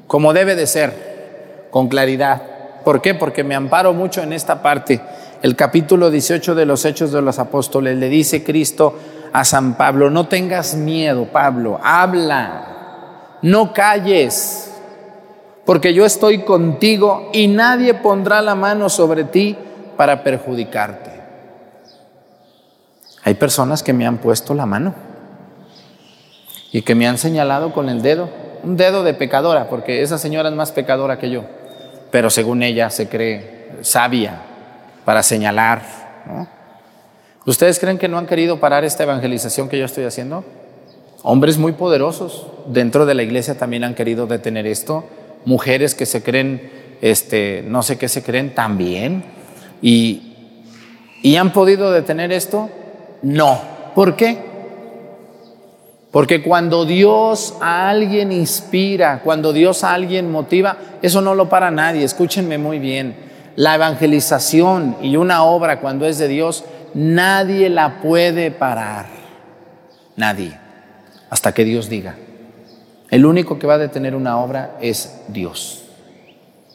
como 0.08 0.34
debe 0.34 0.56
de 0.56 0.66
ser, 0.66 1.68
con 1.70 1.88
claridad. 1.88 2.42
¿Por 2.84 3.00
qué? 3.00 3.14
Porque 3.14 3.44
me 3.44 3.54
amparo 3.54 3.94
mucho 3.94 4.24
en 4.24 4.34
esta 4.34 4.64
parte. 4.64 5.02
El 5.44 5.56
capítulo 5.56 6.10
18 6.10 6.56
de 6.56 6.66
los 6.66 6.84
Hechos 6.84 7.12
de 7.12 7.22
los 7.22 7.38
Apóstoles 7.38 7.96
le 7.96 8.10
dice 8.10 8.44
Cristo 8.44 8.98
a 9.32 9.46
San 9.46 9.78
Pablo, 9.78 10.10
no 10.10 10.28
tengas 10.28 10.74
miedo, 10.74 11.26
Pablo, 11.26 11.80
habla, 11.84 13.38
no 13.44 13.72
calles, 13.72 14.79
porque 15.70 15.94
yo 15.94 16.04
estoy 16.04 16.40
contigo 16.40 17.30
y 17.32 17.48
nadie 17.48 17.94
pondrá 17.94 18.42
la 18.42 18.56
mano 18.56 18.90
sobre 18.90 19.24
ti 19.24 19.56
para 19.96 20.24
perjudicarte. 20.24 21.12
Hay 23.24 23.36
personas 23.36 23.84
que 23.84 23.94
me 23.94 24.08
han 24.08 24.18
puesto 24.18 24.56
la 24.56 24.66
mano 24.66 24.96
y 26.72 26.82
que 26.82 26.96
me 26.96 27.08
han 27.08 27.20
señalado 27.20 27.72
con 27.72 27.88
el 27.88 28.02
dedo, 28.02 28.32
un 28.64 28.78
dedo 28.78 29.04
de 29.04 29.14
pecadora, 29.14 29.70
porque 29.70 30.02
esa 30.02 30.18
señora 30.18 30.50
es 30.50 30.56
más 30.56 30.72
pecadora 30.72 31.20
que 31.20 31.30
yo, 31.30 31.44
pero 32.10 32.32
según 32.32 32.64
ella 32.64 32.90
se 32.90 33.08
cree 33.08 33.70
sabia 33.82 34.42
para 35.06 35.22
señalar. 35.22 35.84
¿Ustedes 37.46 37.78
creen 37.78 38.00
que 38.00 38.08
no 38.08 38.18
han 38.18 38.26
querido 38.26 38.60
parar 38.60 38.86
esta 38.86 39.04
evangelización 39.04 39.70
que 39.70 39.78
yo 39.78 39.86
estoy 39.86 40.06
haciendo? 40.06 40.44
Hombres 41.22 41.60
muy 41.60 41.74
poderosos 41.74 42.48
dentro 42.66 43.06
de 43.06 43.14
la 43.14 43.22
iglesia 43.22 43.56
también 43.56 43.84
han 43.84 43.94
querido 43.94 44.26
detener 44.26 44.66
esto 44.66 45.06
mujeres 45.46 45.96
que 45.96 46.06
se 46.06 46.24
creen, 46.24 46.98
este, 47.02 47.64
no 47.68 47.84
sé 47.84 47.98
qué 47.98 48.08
se 48.08 48.24
creen 48.24 48.54
también, 48.54 49.24
y, 49.82 50.34
y 51.22 51.36
han 51.36 51.52
podido 51.54 51.92
detener 51.92 52.32
esto. 52.32 52.70
No. 53.22 53.60
¿Por 53.96 54.16
qué? 54.16 54.50
Porque 56.12 56.42
cuando 56.42 56.86
Dios 56.86 57.56
a 57.62 57.90
alguien 57.90 58.32
inspira, 58.32 59.22
cuando 59.24 59.54
Dios 59.54 59.84
a 59.84 59.94
alguien 59.94 60.32
motiva, 60.32 60.78
eso 61.02 61.22
no 61.22 61.36
lo 61.36 61.50
para 61.50 61.70
nadie. 61.70 62.04
Escúchenme 62.04 62.58
muy 62.58 62.80
bien. 62.80 63.16
La 63.56 63.76
evangelización 63.76 64.98
y 65.02 65.18
una 65.18 65.44
obra 65.44 65.80
cuando 65.80 66.06
es 66.06 66.18
de 66.18 66.28
Dios, 66.28 66.64
nadie 66.94 67.70
la 67.70 68.02
puede 68.02 68.50
parar. 68.50 69.06
Nadie. 70.16 70.58
Hasta 71.30 71.54
que 71.54 71.64
Dios 71.64 71.90
diga. 71.90 72.16
El 73.10 73.26
único 73.26 73.58
que 73.58 73.68
va 73.68 73.76
a 73.76 73.80
detener 73.80 74.16
una 74.16 74.40
obra 74.40 74.78
es 74.82 75.22
Dios. 75.28 75.84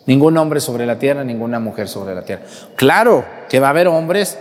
Ningún 0.06 0.36
hombre 0.36 0.60
sobre 0.60 0.84
la 0.84 0.98
tierra, 0.98 1.24
ninguna 1.24 1.60
mujer 1.60 1.88
sobre 1.88 2.14
la 2.14 2.22
tierra. 2.22 2.42
Claro 2.76 3.24
que 3.48 3.60
va 3.60 3.68
a 3.68 3.70
haber 3.70 3.88
hombres 3.88 4.38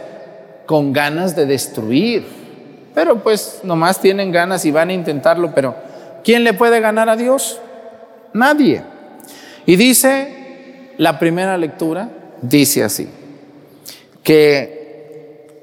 con 0.65 0.91
ganas 0.91 1.36
de 1.36 1.45
destruir, 1.45 2.25
pero 2.93 3.21
pues 3.23 3.62
nomás 3.63 4.01
tienen 4.01 4.32
ganas 4.32 4.65
y 4.65 4.71
van 4.71 4.89
a 4.89 4.93
intentarlo, 4.93 5.53
pero 5.53 5.75
¿quién 6.23 6.43
le 6.43 6.53
puede 6.53 6.79
ganar 6.79 7.10
a 7.10 7.15
Dios? 7.15 7.60
Nadie. 8.34 8.84
Y 9.65 9.75
dice 9.75 10.91
la 10.97 11.19
primera 11.19 11.58
lectura, 11.58 12.10
dice 12.41 12.84
así, 12.84 13.08
que 14.21 14.72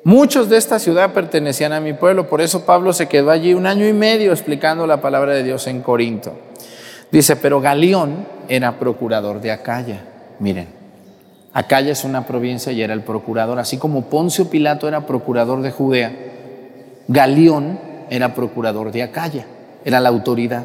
Muchos 0.03 0.49
de 0.49 0.57
esta 0.57 0.79
ciudad 0.79 1.13
pertenecían 1.13 1.75
a 1.75 1.81
mi 1.81 1.93
pueblo, 1.93 2.27
por 2.27 2.41
eso 2.41 2.65
Pablo 2.65 2.95
se 2.95 3.07
quedó 3.07 3.31
allí 3.31 3.53
un 3.53 3.67
año 3.67 3.87
y 3.87 3.93
medio 3.93 4.33
explicando 4.33 4.87
la 4.87 5.03
palabra 5.03 5.35
de 5.35 5.43
Dios 5.43 5.67
en 5.67 5.83
Corinto. 5.83 6.33
Dice, 7.13 7.37
pero 7.37 7.61
Galión 7.61 8.27
era 8.49 8.79
procurador 8.79 9.43
de 9.43 9.53
Acaya. 9.53 10.01
Miren, 10.39 10.69
Acaya 11.53 11.93
es 11.93 12.05
una 12.05 12.27
provincia 12.27 12.73
y 12.73 12.81
era 12.81 12.95
el 12.95 13.03
procurador, 13.03 13.59
así 13.59 13.77
como 13.77 14.07
Poncio 14.07 14.49
Pilato 14.49 14.89
era 14.89 15.07
procurador 15.07 15.61
de 15.61 15.71
Judea, 15.71 16.13
Galión 17.07 17.79
era 18.09 18.35
procurador 18.35 18.93
de 18.93 19.03
Acaya, 19.03 19.45
era 19.85 20.01
la 20.01 20.09
autoridad. 20.09 20.65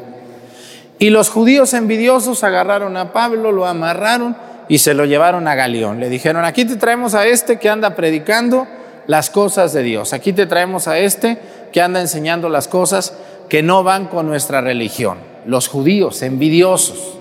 Y 0.98 1.10
los 1.10 1.28
judíos 1.28 1.74
envidiosos 1.74 2.42
agarraron 2.42 2.96
a 2.96 3.12
Pablo, 3.12 3.52
lo 3.52 3.66
amarraron 3.66 4.34
y 4.66 4.78
se 4.78 4.94
lo 4.94 5.04
llevaron 5.04 5.46
a 5.46 5.54
Galión. 5.54 6.00
Le 6.00 6.08
dijeron, 6.08 6.46
aquí 6.46 6.64
te 6.64 6.76
traemos 6.76 7.14
a 7.14 7.26
este 7.26 7.58
que 7.58 7.68
anda 7.68 7.94
predicando 7.94 8.66
las 9.06 9.30
cosas 9.30 9.72
de 9.72 9.82
Dios. 9.82 10.12
Aquí 10.12 10.32
te 10.32 10.46
traemos 10.46 10.88
a 10.88 10.98
este 10.98 11.38
que 11.72 11.80
anda 11.80 12.00
enseñando 12.00 12.48
las 12.48 12.68
cosas 12.68 13.14
que 13.48 13.62
no 13.62 13.82
van 13.82 14.06
con 14.06 14.26
nuestra 14.26 14.60
religión. 14.60 15.18
Los 15.46 15.68
judíos 15.68 16.22
envidiosos, 16.22 17.18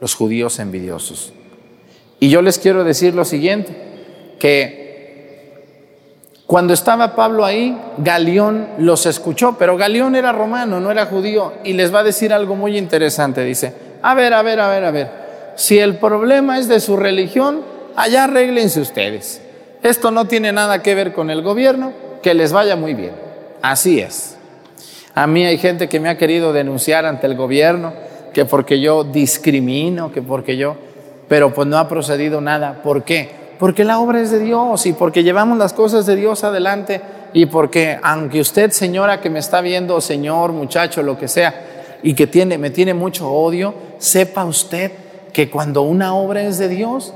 los 0.00 0.14
judíos 0.14 0.58
envidiosos. 0.58 1.32
Y 2.20 2.28
yo 2.28 2.42
les 2.42 2.58
quiero 2.58 2.84
decir 2.84 3.14
lo 3.14 3.24
siguiente, 3.24 3.74
que 4.38 4.86
cuando 6.46 6.74
estaba 6.74 7.16
Pablo 7.16 7.44
ahí, 7.44 7.76
Galión 7.98 8.68
los 8.78 9.06
escuchó, 9.06 9.56
pero 9.58 9.76
Galión 9.76 10.14
era 10.14 10.32
romano, 10.32 10.78
no 10.80 10.90
era 10.90 11.06
judío, 11.06 11.54
y 11.64 11.72
les 11.72 11.94
va 11.94 12.00
a 12.00 12.04
decir 12.04 12.32
algo 12.32 12.54
muy 12.54 12.78
interesante. 12.78 13.42
Dice, 13.44 13.72
a 14.02 14.14
ver, 14.14 14.32
a 14.32 14.42
ver, 14.42 14.60
a 14.60 14.68
ver, 14.68 14.84
a 14.84 14.90
ver, 14.90 15.10
si 15.56 15.78
el 15.78 15.96
problema 15.96 16.58
es 16.58 16.68
de 16.68 16.80
su 16.80 16.96
religión, 16.96 17.62
allá 17.96 18.24
arréglense 18.24 18.80
ustedes. 18.80 19.40
Esto 19.86 20.10
no 20.10 20.24
tiene 20.24 20.50
nada 20.50 20.82
que 20.82 20.96
ver 20.96 21.12
con 21.12 21.30
el 21.30 21.42
gobierno, 21.42 21.92
que 22.20 22.34
les 22.34 22.52
vaya 22.52 22.74
muy 22.74 22.94
bien. 22.94 23.12
Así 23.62 24.00
es. 24.00 24.36
A 25.14 25.28
mí 25.28 25.46
hay 25.46 25.58
gente 25.58 25.88
que 25.88 26.00
me 26.00 26.08
ha 26.08 26.18
querido 26.18 26.52
denunciar 26.52 27.06
ante 27.06 27.28
el 27.28 27.36
gobierno, 27.36 27.92
que 28.34 28.44
porque 28.44 28.80
yo 28.80 29.04
discrimino, 29.04 30.10
que 30.10 30.22
porque 30.22 30.56
yo, 30.56 30.74
pero 31.28 31.54
pues 31.54 31.68
no 31.68 31.78
ha 31.78 31.88
procedido 31.88 32.40
nada. 32.40 32.82
¿Por 32.82 33.04
qué? 33.04 33.30
Porque 33.60 33.84
la 33.84 34.00
obra 34.00 34.20
es 34.20 34.32
de 34.32 34.40
Dios 34.40 34.86
y 34.86 34.92
porque 34.92 35.22
llevamos 35.22 35.56
las 35.56 35.72
cosas 35.72 36.04
de 36.04 36.16
Dios 36.16 36.42
adelante 36.42 37.00
y 37.32 37.46
porque 37.46 38.00
aunque 38.02 38.40
usted, 38.40 38.72
señora 38.72 39.20
que 39.20 39.30
me 39.30 39.38
está 39.38 39.60
viendo, 39.60 40.00
señor, 40.00 40.50
muchacho, 40.50 41.00
lo 41.04 41.16
que 41.16 41.28
sea, 41.28 41.54
y 42.02 42.14
que 42.14 42.26
tiene, 42.26 42.58
me 42.58 42.70
tiene 42.70 42.92
mucho 42.92 43.30
odio, 43.30 43.72
sepa 43.98 44.44
usted 44.46 44.90
que 45.32 45.48
cuando 45.48 45.82
una 45.82 46.16
obra 46.16 46.42
es 46.42 46.58
de 46.58 46.68
Dios, 46.68 47.14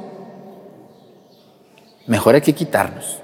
mejor 2.10 2.34
hay 2.34 2.40
que 2.40 2.54
quitarnos. 2.54 3.20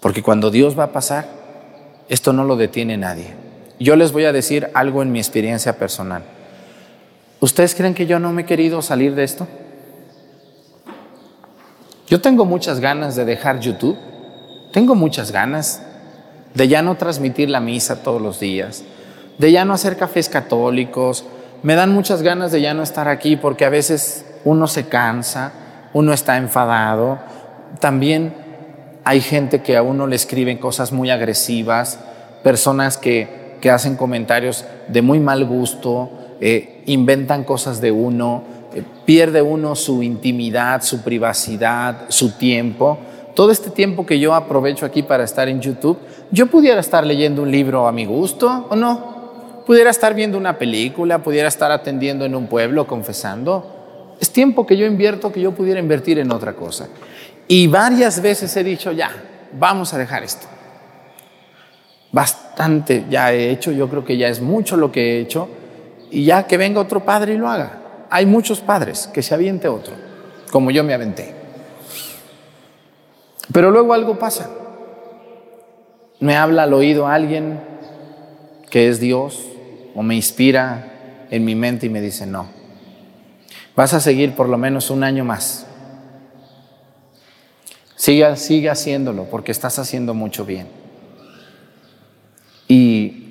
Porque 0.00 0.22
cuando 0.22 0.50
Dios 0.50 0.78
va 0.78 0.84
a 0.84 0.92
pasar, 0.92 1.26
esto 2.06 2.34
no 2.34 2.44
lo 2.44 2.54
detiene 2.54 2.98
nadie. 2.98 3.34
Yo 3.80 3.96
les 3.96 4.12
voy 4.12 4.26
a 4.26 4.32
decir 4.32 4.68
algo 4.74 5.02
en 5.02 5.10
mi 5.10 5.18
experiencia 5.18 5.78
personal. 5.78 6.22
¿Ustedes 7.40 7.74
creen 7.74 7.94
que 7.94 8.06
yo 8.06 8.18
no 8.18 8.30
me 8.30 8.42
he 8.42 8.44
querido 8.44 8.82
salir 8.82 9.14
de 9.14 9.24
esto? 9.24 9.48
Yo 12.08 12.20
tengo 12.20 12.44
muchas 12.44 12.78
ganas 12.78 13.16
de 13.16 13.24
dejar 13.24 13.58
YouTube, 13.58 13.96
tengo 14.72 14.94
muchas 14.94 15.32
ganas 15.32 15.82
de 16.52 16.68
ya 16.68 16.82
no 16.82 16.96
transmitir 16.96 17.48
la 17.48 17.60
misa 17.60 18.02
todos 18.02 18.20
los 18.20 18.38
días, 18.38 18.84
de 19.38 19.50
ya 19.50 19.64
no 19.64 19.72
hacer 19.72 19.96
cafés 19.96 20.28
católicos, 20.28 21.24
me 21.62 21.74
dan 21.74 21.92
muchas 21.94 22.20
ganas 22.20 22.52
de 22.52 22.60
ya 22.60 22.74
no 22.74 22.82
estar 22.82 23.08
aquí 23.08 23.36
porque 23.36 23.64
a 23.64 23.70
veces 23.70 24.26
uno 24.44 24.66
se 24.66 24.88
cansa, 24.88 25.52
uno 25.94 26.12
está 26.12 26.36
enfadado, 26.36 27.18
también 27.80 28.34
hay 29.04 29.20
gente 29.20 29.62
que 29.62 29.76
a 29.76 29.82
uno 29.82 30.06
le 30.06 30.16
escriben 30.16 30.58
cosas 30.58 30.90
muy 30.90 31.10
agresivas, 31.10 32.00
personas 32.42 32.98
que, 32.98 33.46
hacen 33.66 33.96
comentarios 33.96 34.64
de 34.86 35.02
muy 35.02 35.18
mal 35.18 35.44
gusto, 35.44 36.08
eh, 36.40 36.84
inventan 36.86 37.42
cosas 37.42 37.80
de 37.80 37.90
uno, 37.90 38.44
eh, 38.72 38.84
pierde 39.04 39.42
uno 39.42 39.74
su 39.74 40.04
intimidad, 40.04 40.82
su 40.82 41.02
privacidad, 41.02 42.02
su 42.06 42.38
tiempo. 42.38 42.96
Todo 43.34 43.50
este 43.50 43.70
tiempo 43.70 44.06
que 44.06 44.20
yo 44.20 44.34
aprovecho 44.34 44.86
aquí 44.86 45.02
para 45.02 45.24
estar 45.24 45.48
en 45.48 45.60
YouTube, 45.60 45.98
yo 46.30 46.46
pudiera 46.46 46.78
estar 46.78 47.04
leyendo 47.04 47.42
un 47.42 47.50
libro 47.50 47.88
a 47.88 47.92
mi 47.92 48.06
gusto 48.06 48.68
o 48.70 48.76
no. 48.76 49.62
Pudiera 49.66 49.90
estar 49.90 50.14
viendo 50.14 50.38
una 50.38 50.58
película, 50.58 51.24
pudiera 51.24 51.48
estar 51.48 51.72
atendiendo 51.72 52.24
en 52.24 52.36
un 52.36 52.46
pueblo, 52.46 52.86
confesando. 52.86 54.14
Es 54.20 54.30
tiempo 54.30 54.64
que 54.64 54.76
yo 54.76 54.86
invierto 54.86 55.32
que 55.32 55.40
yo 55.40 55.52
pudiera 55.52 55.80
invertir 55.80 56.20
en 56.20 56.32
otra 56.32 56.54
cosa. 56.54 56.88
Y 57.48 57.66
varias 57.68 58.20
veces 58.20 58.56
he 58.56 58.64
dicho, 58.64 58.92
ya, 58.92 59.10
vamos 59.52 59.94
a 59.94 59.98
dejar 59.98 60.24
esto. 60.24 60.46
Bastante 62.10 63.04
ya 63.08 63.32
he 63.32 63.50
hecho, 63.50 63.70
yo 63.70 63.88
creo 63.88 64.04
que 64.04 64.16
ya 64.16 64.28
es 64.28 64.40
mucho 64.40 64.76
lo 64.76 64.90
que 64.90 65.16
he 65.16 65.20
hecho, 65.20 65.48
y 66.10 66.24
ya 66.24 66.46
que 66.46 66.56
venga 66.56 66.80
otro 66.80 67.04
padre 67.04 67.34
y 67.34 67.38
lo 67.38 67.48
haga. 67.48 68.06
Hay 68.10 68.26
muchos 68.26 68.60
padres, 68.60 69.08
que 69.12 69.22
se 69.22 69.34
aviente 69.34 69.68
otro, 69.68 69.94
como 70.50 70.70
yo 70.70 70.82
me 70.82 70.94
aventé. 70.94 71.34
Pero 73.52 73.70
luego 73.70 73.94
algo 73.94 74.18
pasa. 74.18 74.50
Me 76.18 76.36
habla 76.36 76.64
al 76.64 76.72
oído 76.72 77.06
alguien 77.06 77.60
que 78.70 78.88
es 78.88 78.98
Dios 78.98 79.46
o 79.94 80.02
me 80.02 80.14
inspira 80.14 81.26
en 81.30 81.44
mi 81.44 81.54
mente 81.54 81.86
y 81.86 81.90
me 81.90 82.00
dice, 82.00 82.26
no, 82.26 82.48
vas 83.76 83.94
a 83.94 84.00
seguir 84.00 84.34
por 84.34 84.48
lo 84.48 84.58
menos 84.58 84.90
un 84.90 85.04
año 85.04 85.24
más 85.24 85.65
Siga, 87.96 88.36
sigue 88.36 88.70
haciéndolo 88.70 89.24
porque 89.24 89.52
estás 89.52 89.78
haciendo 89.78 90.14
mucho 90.14 90.44
bien. 90.44 90.68
Y, 92.68 93.26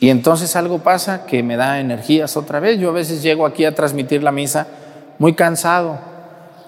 y 0.00 0.10
entonces 0.10 0.56
algo 0.56 0.80
pasa 0.80 1.26
que 1.26 1.42
me 1.42 1.56
da 1.56 1.80
energías 1.80 2.36
otra 2.36 2.60
vez. 2.60 2.78
Yo 2.78 2.90
a 2.90 2.92
veces 2.92 3.22
llego 3.22 3.46
aquí 3.46 3.64
a 3.64 3.74
transmitir 3.74 4.22
la 4.22 4.32
misa 4.32 4.66
muy 5.18 5.34
cansado. 5.34 5.98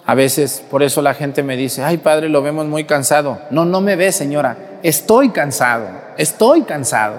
A 0.06 0.14
veces 0.14 0.62
por 0.70 0.82
eso 0.82 1.02
la 1.02 1.14
gente 1.14 1.42
me 1.42 1.56
dice, 1.56 1.82
ay 1.82 1.96
padre, 1.96 2.28
lo 2.28 2.42
vemos 2.42 2.66
muy 2.66 2.84
cansado. 2.84 3.40
No, 3.50 3.64
no 3.64 3.80
me 3.80 3.96
ve 3.96 4.12
señora, 4.12 4.78
estoy 4.82 5.30
cansado, 5.30 5.88
estoy 6.18 6.62
cansado. 6.62 7.16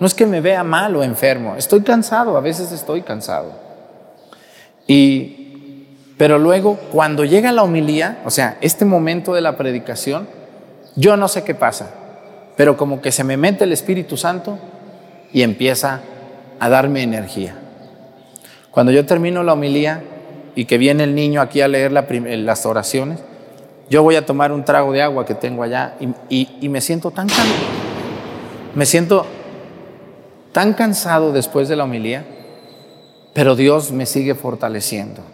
No 0.00 0.06
es 0.06 0.14
que 0.14 0.26
me 0.26 0.40
vea 0.40 0.64
mal 0.64 0.96
o 0.96 1.04
enfermo, 1.04 1.54
estoy 1.56 1.82
cansado, 1.82 2.36
a 2.36 2.40
veces 2.40 2.72
estoy 2.72 3.02
cansado. 3.02 3.52
Y, 4.88 5.41
pero 6.22 6.38
luego 6.38 6.76
cuando 6.92 7.24
llega 7.24 7.50
la 7.50 7.64
homilía, 7.64 8.22
o 8.24 8.30
sea, 8.30 8.56
este 8.60 8.84
momento 8.84 9.34
de 9.34 9.40
la 9.40 9.56
predicación, 9.56 10.28
yo 10.94 11.16
no 11.16 11.26
sé 11.26 11.42
qué 11.42 11.52
pasa, 11.52 11.90
pero 12.56 12.76
como 12.76 13.00
que 13.00 13.10
se 13.10 13.24
me 13.24 13.36
mete 13.36 13.64
el 13.64 13.72
Espíritu 13.72 14.16
Santo 14.16 14.56
y 15.32 15.42
empieza 15.42 16.00
a 16.60 16.68
darme 16.68 17.02
energía. 17.02 17.56
Cuando 18.70 18.92
yo 18.92 19.04
termino 19.04 19.42
la 19.42 19.54
homilía, 19.54 20.04
y 20.54 20.66
que 20.66 20.78
viene 20.78 21.02
el 21.02 21.16
niño 21.16 21.40
aquí 21.40 21.60
a 21.60 21.66
leer 21.66 21.90
las 21.90 22.66
oraciones, 22.66 23.18
yo 23.90 24.04
voy 24.04 24.14
a 24.14 24.24
tomar 24.24 24.52
un 24.52 24.64
trago 24.64 24.92
de 24.92 25.02
agua 25.02 25.26
que 25.26 25.34
tengo 25.34 25.64
allá 25.64 25.96
y, 26.28 26.68
me 26.68 26.80
siento 26.80 27.10
tan 27.10 27.26
cansado, 27.26 27.50
me 28.76 28.86
siento 28.86 29.26
tan 30.52 30.74
cansado 30.74 31.32
después 31.32 31.68
de 31.68 31.74
la 31.74 31.82
homilía, 31.82 32.24
pero 33.34 33.56
Dios 33.56 33.90
me 33.90 34.06
sigue 34.06 34.36
fortaleciendo. 34.36 35.31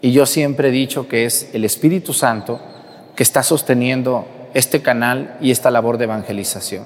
Y 0.00 0.12
yo 0.12 0.26
siempre 0.26 0.68
he 0.68 0.72
dicho 0.72 1.08
que 1.08 1.24
es 1.24 1.50
el 1.52 1.64
Espíritu 1.64 2.12
Santo 2.12 2.60
que 3.16 3.22
está 3.22 3.42
sosteniendo 3.42 4.26
este 4.54 4.80
canal 4.80 5.36
y 5.40 5.50
esta 5.50 5.70
labor 5.70 5.98
de 5.98 6.04
evangelización. 6.04 6.84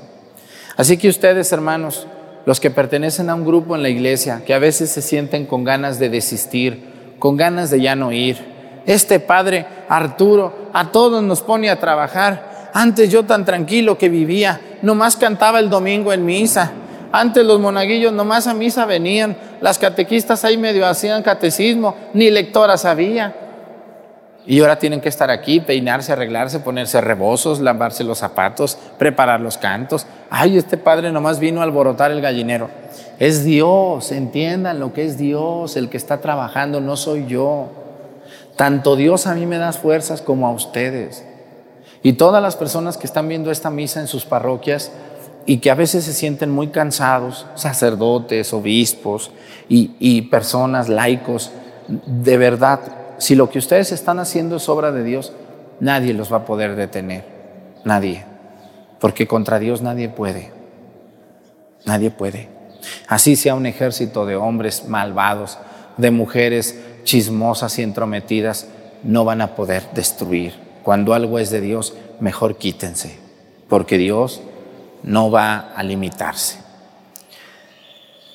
Así 0.76 0.96
que 0.96 1.08
ustedes, 1.08 1.52
hermanos, 1.52 2.06
los 2.46 2.58
que 2.58 2.70
pertenecen 2.70 3.30
a 3.30 3.34
un 3.34 3.44
grupo 3.44 3.76
en 3.76 3.82
la 3.82 3.88
iglesia, 3.88 4.42
que 4.44 4.54
a 4.54 4.58
veces 4.58 4.90
se 4.90 5.02
sienten 5.02 5.46
con 5.46 5.64
ganas 5.64 5.98
de 5.98 6.08
desistir, 6.08 7.14
con 7.18 7.36
ganas 7.36 7.70
de 7.70 7.80
ya 7.80 7.94
no 7.94 8.12
ir. 8.12 8.38
Este 8.86 9.20
padre 9.20 9.66
Arturo 9.88 10.70
a 10.72 10.90
todos 10.90 11.22
nos 11.22 11.42
pone 11.42 11.70
a 11.70 11.78
trabajar. 11.78 12.70
Antes 12.74 13.10
yo 13.10 13.24
tan 13.24 13.44
tranquilo 13.44 13.98
que 13.98 14.08
vivía, 14.08 14.60
nomás 14.80 15.16
cantaba 15.16 15.60
el 15.60 15.70
domingo 15.70 16.12
en 16.12 16.24
misa. 16.24 16.72
Antes 17.12 17.44
los 17.44 17.60
monaguillos 17.60 18.12
nomás 18.12 18.46
a 18.46 18.54
misa 18.54 18.86
venían, 18.86 19.36
las 19.62 19.78
catequistas 19.78 20.44
ahí 20.44 20.58
medio 20.58 20.84
hacían 20.84 21.22
catecismo, 21.22 21.94
ni 22.12 22.30
lectoras 22.30 22.84
había. 22.84 23.34
Y 24.44 24.60
ahora 24.60 24.80
tienen 24.80 25.00
que 25.00 25.08
estar 25.08 25.30
aquí, 25.30 25.60
peinarse, 25.60 26.12
arreglarse, 26.12 26.58
ponerse 26.58 27.00
rebozos, 27.00 27.60
lavarse 27.60 28.02
los 28.02 28.18
zapatos, 28.18 28.76
preparar 28.98 29.40
los 29.40 29.58
cantos. 29.58 30.04
Ay, 30.30 30.58
este 30.58 30.76
padre 30.76 31.12
nomás 31.12 31.38
vino 31.38 31.60
a 31.60 31.62
alborotar 31.62 32.10
el 32.10 32.20
gallinero. 32.20 32.70
Es 33.20 33.44
Dios, 33.44 34.10
entiendan 34.10 34.80
lo 34.80 34.92
que 34.92 35.04
es 35.04 35.16
Dios, 35.16 35.76
el 35.76 35.88
que 35.88 35.96
está 35.96 36.20
trabajando, 36.20 36.80
no 36.80 36.96
soy 36.96 37.26
yo. 37.28 37.68
Tanto 38.56 38.96
Dios 38.96 39.28
a 39.28 39.34
mí 39.36 39.46
me 39.46 39.58
da 39.58 39.72
fuerzas 39.72 40.22
como 40.22 40.48
a 40.48 40.50
ustedes. 40.50 41.24
Y 42.02 42.14
todas 42.14 42.42
las 42.42 42.56
personas 42.56 42.96
que 42.96 43.06
están 43.06 43.28
viendo 43.28 43.52
esta 43.52 43.70
misa 43.70 44.00
en 44.00 44.08
sus 44.08 44.24
parroquias 44.24 44.90
y 45.46 45.58
que 45.58 45.70
a 45.70 45.74
veces 45.74 46.04
se 46.04 46.12
sienten 46.12 46.50
muy 46.50 46.68
cansados, 46.68 47.46
sacerdotes, 47.54 48.52
obispos 48.52 49.30
y, 49.68 50.22
personas 50.22 50.88
laicos, 50.88 51.50
de 51.88 52.36
verdad, 52.36 52.80
si 53.18 53.34
lo 53.34 53.50
que 53.50 53.58
ustedes 53.58 53.92
están 53.92 54.18
haciendo 54.18 54.56
es 54.56 54.68
obra 54.68 54.92
de 54.92 55.02
Dios, 55.02 55.32
nadie 55.80 56.14
los 56.14 56.32
va 56.32 56.38
a 56.38 56.44
poder 56.44 56.76
detener. 56.76 57.24
Nadie. 57.84 58.24
Porque 59.00 59.26
contra 59.26 59.58
Dios 59.58 59.82
nadie 59.82 60.08
puede. 60.08 60.52
Nadie 61.84 62.10
puede. 62.10 62.48
Así 63.08 63.34
sea 63.36 63.54
un 63.54 63.66
ejército 63.66 64.26
de 64.26 64.36
hombres 64.36 64.88
malvados, 64.88 65.58
de 65.96 66.10
mujeres 66.10 66.78
chismosas 67.04 67.78
y 67.78 67.82
entrometidas, 67.82 68.68
no 69.02 69.24
van 69.24 69.40
a 69.40 69.54
poder 69.56 69.82
destruir. 69.94 70.54
Cuando 70.82 71.14
algo 71.14 71.38
es 71.38 71.50
de 71.50 71.60
Dios, 71.60 71.94
mejor 72.20 72.56
quítense, 72.56 73.18
porque 73.68 73.98
Dios 73.98 74.40
no 75.02 75.30
va 75.30 75.72
a 75.74 75.82
limitarse. 75.82 76.58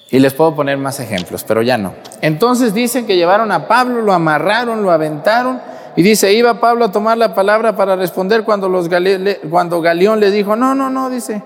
Y 0.09 0.19
les 0.19 0.33
puedo 0.33 0.55
poner 0.55 0.77
más 0.77 0.99
ejemplos, 0.99 1.43
pero 1.43 1.61
ya 1.61 1.77
no. 1.77 1.93
Entonces 2.21 2.73
dicen 2.73 3.05
que 3.05 3.17
llevaron 3.17 3.51
a 3.51 3.67
Pablo, 3.67 4.01
lo 4.01 4.13
amarraron, 4.13 4.81
lo 4.81 4.91
aventaron, 4.91 5.59
y 5.97 6.01
dice, 6.01 6.31
iba 6.33 6.61
Pablo 6.61 6.85
a 6.85 6.91
tomar 6.91 7.17
la 7.17 7.33
palabra 7.33 7.75
para 7.75 7.95
responder 7.95 8.43
cuando, 8.43 8.69
los 8.69 8.87
cuando 9.49 9.81
Galeón 9.81 10.19
le 10.19 10.31
dijo, 10.31 10.55
no, 10.55 10.75
no, 10.75 10.89
no, 10.89 11.09
dice, 11.09 11.41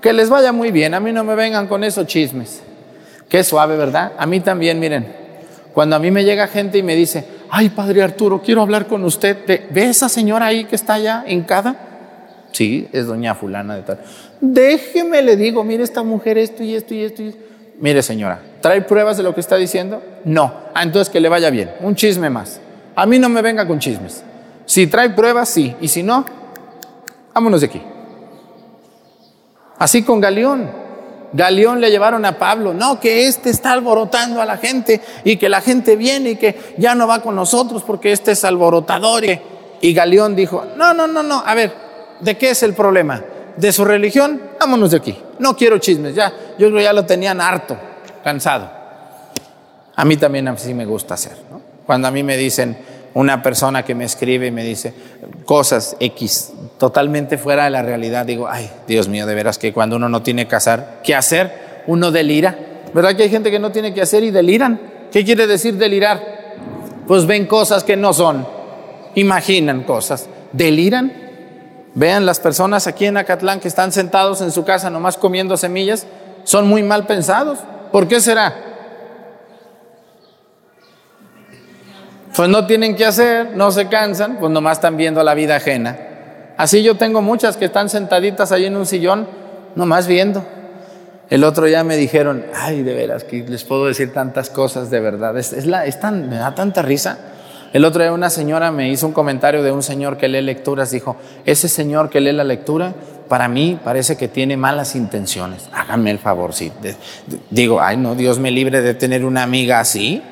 que 0.00 0.12
les 0.12 0.30
vaya 0.30 0.52
muy 0.52 0.70
bien, 0.70 0.94
a 0.94 1.00
mí 1.00 1.12
no 1.12 1.24
me 1.24 1.34
vengan 1.34 1.66
con 1.66 1.84
esos 1.84 2.06
chismes. 2.06 2.62
Qué 3.28 3.44
suave, 3.44 3.76
¿verdad? 3.76 4.12
A 4.16 4.24
mí 4.24 4.40
también, 4.40 4.78
miren, 4.78 5.12
cuando 5.74 5.96
a 5.96 5.98
mí 5.98 6.10
me 6.10 6.24
llega 6.24 6.46
gente 6.46 6.78
y 6.78 6.82
me 6.82 6.94
dice, 6.94 7.26
ay, 7.50 7.68
padre 7.68 8.02
Arturo, 8.02 8.40
quiero 8.40 8.62
hablar 8.62 8.86
con 8.86 9.04
usted, 9.04 9.66
¿ve 9.70 9.90
esa 9.90 10.08
señora 10.08 10.46
ahí 10.46 10.64
que 10.64 10.76
está 10.76 10.94
allá 10.94 11.24
hincada? 11.26 11.76
Sí, 12.52 12.88
es 12.92 13.06
doña 13.06 13.34
fulana 13.34 13.76
de 13.76 13.82
tal. 13.82 14.00
Déjeme, 14.40 15.22
le 15.22 15.36
digo, 15.36 15.64
mire 15.64 15.82
esta 15.82 16.02
mujer 16.02 16.38
esto 16.38 16.62
y 16.62 16.74
esto 16.74 16.94
y 16.94 17.02
esto 17.02 17.22
y 17.22 17.28
esto. 17.28 17.40
Mire 17.80 18.02
señora, 18.02 18.40
¿trae 18.60 18.82
pruebas 18.82 19.16
de 19.16 19.22
lo 19.22 19.34
que 19.34 19.40
está 19.40 19.56
diciendo? 19.56 20.02
No. 20.24 20.52
Ah, 20.74 20.82
entonces 20.82 21.10
que 21.10 21.20
le 21.20 21.28
vaya 21.28 21.50
bien. 21.50 21.72
Un 21.80 21.94
chisme 21.94 22.30
más. 22.30 22.60
A 22.96 23.06
mí 23.06 23.18
no 23.18 23.28
me 23.28 23.42
venga 23.42 23.66
con 23.66 23.78
chismes. 23.78 24.24
Si 24.66 24.86
trae 24.86 25.10
pruebas, 25.10 25.48
sí. 25.48 25.74
Y 25.80 25.88
si 25.88 26.02
no, 26.02 26.24
vámonos 27.34 27.60
de 27.60 27.66
aquí. 27.68 27.82
Así 29.78 30.02
con 30.02 30.20
Galeón. 30.20 30.88
Galeón 31.32 31.80
le 31.80 31.90
llevaron 31.90 32.24
a 32.24 32.38
Pablo, 32.38 32.72
no, 32.72 32.98
que 32.98 33.26
este 33.26 33.50
está 33.50 33.72
alborotando 33.72 34.40
a 34.40 34.46
la 34.46 34.56
gente 34.56 35.00
y 35.24 35.36
que 35.36 35.48
la 35.48 35.60
gente 35.60 35.94
viene 35.94 36.30
y 36.30 36.36
que 36.36 36.74
ya 36.78 36.94
no 36.94 37.06
va 37.06 37.20
con 37.20 37.36
nosotros 37.36 37.82
porque 37.86 38.12
este 38.12 38.32
es 38.32 38.44
alborotador. 38.44 39.24
Y 39.80 39.92
Galeón 39.92 40.34
dijo, 40.34 40.64
no, 40.76 40.94
no, 40.94 41.06
no, 41.06 41.22
no, 41.22 41.42
a 41.44 41.54
ver, 41.54 41.72
¿de 42.20 42.36
qué 42.38 42.50
es 42.50 42.62
el 42.62 42.72
problema? 42.72 43.22
¿De 43.58 43.72
su 43.72 43.84
religión? 43.84 44.40
Vámonos 44.60 44.92
de 44.92 44.98
aquí. 44.98 45.18
No 45.40 45.56
quiero 45.56 45.78
chismes, 45.78 46.14
ya, 46.14 46.32
yo 46.58 46.68
ya 46.78 46.92
lo 46.92 47.04
tenían 47.04 47.40
harto, 47.40 47.76
cansado. 48.22 48.70
A 49.96 50.04
mí 50.04 50.16
también 50.16 50.46
así 50.46 50.74
me 50.74 50.86
gusta 50.86 51.14
hacer, 51.14 51.36
Cuando 51.84 52.06
a 52.06 52.10
mí 52.12 52.22
me 52.22 52.36
dicen, 52.36 52.78
una 53.14 53.42
persona 53.42 53.84
que 53.84 53.96
me 53.96 54.04
escribe 54.04 54.46
y 54.46 54.50
me 54.52 54.62
dice 54.62 54.94
cosas 55.44 55.96
X 55.98 56.52
totalmente 56.78 57.36
fuera 57.36 57.64
de 57.64 57.70
la 57.70 57.82
realidad, 57.82 58.24
digo, 58.26 58.46
ay, 58.48 58.70
Dios 58.86 59.08
mío, 59.08 59.26
de 59.26 59.34
veras 59.34 59.58
que 59.58 59.72
cuando 59.72 59.96
uno 59.96 60.08
no 60.08 60.22
tiene 60.22 60.46
que 60.46 60.54
hacer, 60.54 60.84
¿qué 61.02 61.16
hacer? 61.16 61.82
Uno 61.88 62.12
delira. 62.12 62.56
¿Verdad 62.94 63.16
que 63.16 63.24
hay 63.24 63.30
gente 63.30 63.50
que 63.50 63.58
no 63.58 63.72
tiene 63.72 63.92
que 63.92 64.02
hacer 64.02 64.22
y 64.22 64.30
deliran? 64.30 64.80
¿Qué 65.10 65.24
quiere 65.24 65.48
decir 65.48 65.76
delirar? 65.76 66.22
Pues 67.08 67.26
ven 67.26 67.46
cosas 67.46 67.82
que 67.82 67.96
no 67.96 68.12
son, 68.12 68.46
imaginan 69.16 69.82
cosas, 69.82 70.28
deliran. 70.52 71.27
Vean 71.94 72.26
las 72.26 72.40
personas 72.40 72.86
aquí 72.86 73.06
en 73.06 73.16
Acatlán 73.16 73.60
que 73.60 73.68
están 73.68 73.92
sentados 73.92 74.40
en 74.40 74.52
su 74.52 74.64
casa 74.64 74.90
nomás 74.90 75.16
comiendo 75.16 75.56
semillas, 75.56 76.06
son 76.44 76.68
muy 76.68 76.82
mal 76.82 77.06
pensados. 77.06 77.58
¿Por 77.90 78.06
qué 78.06 78.20
será? 78.20 78.68
pues 82.38 82.48
no 82.48 82.66
tienen 82.66 82.94
que 82.94 83.04
hacer, 83.04 83.56
no 83.56 83.72
se 83.72 83.88
cansan, 83.88 84.36
pues 84.38 84.52
nomás 84.52 84.78
están 84.78 84.96
viendo 84.96 85.24
la 85.24 85.34
vida 85.34 85.56
ajena. 85.56 85.98
Así 86.56 86.84
yo 86.84 86.94
tengo 86.94 87.20
muchas 87.20 87.56
que 87.56 87.64
están 87.64 87.88
sentaditas 87.88 88.52
ahí 88.52 88.66
en 88.66 88.76
un 88.76 88.86
sillón, 88.86 89.26
nomás 89.74 90.06
viendo. 90.06 90.44
El 91.30 91.42
otro 91.42 91.64
día 91.64 91.82
me 91.82 91.96
dijeron, 91.96 92.46
ay, 92.54 92.84
de 92.84 92.94
veras, 92.94 93.24
que 93.24 93.42
les 93.42 93.64
puedo 93.64 93.86
decir 93.86 94.12
tantas 94.12 94.50
cosas 94.50 94.88
de 94.88 95.00
verdad. 95.00 95.36
Es, 95.36 95.66
la, 95.66 95.84
es 95.84 95.98
tan, 95.98 96.28
me 96.28 96.36
da 96.36 96.54
tanta 96.54 96.80
risa. 96.80 97.18
El 97.72 97.84
otro 97.84 98.02
día 98.02 98.12
una 98.12 98.30
señora 98.30 98.72
me 98.72 98.90
hizo 98.90 99.06
un 99.06 99.12
comentario 99.12 99.62
de 99.62 99.72
un 99.72 99.82
señor 99.82 100.16
que 100.16 100.28
lee 100.28 100.42
lecturas. 100.42 100.90
Dijo, 100.90 101.16
ese 101.44 101.68
señor 101.68 102.08
que 102.08 102.20
lee 102.20 102.32
la 102.32 102.44
lectura, 102.44 102.94
para 103.28 103.48
mí 103.48 103.78
parece 103.84 104.16
que 104.16 104.28
tiene 104.28 104.56
malas 104.56 104.96
intenciones. 104.96 105.68
Háganme 105.72 106.10
el 106.10 106.18
favor, 106.18 106.54
sí. 106.54 106.72
Digo, 107.50 107.80
ay, 107.80 107.96
no, 107.96 108.14
Dios 108.14 108.38
me 108.38 108.50
libre 108.50 108.80
de 108.80 108.94
tener 108.94 109.24
una 109.24 109.42
amiga 109.42 109.80
así 109.80 110.22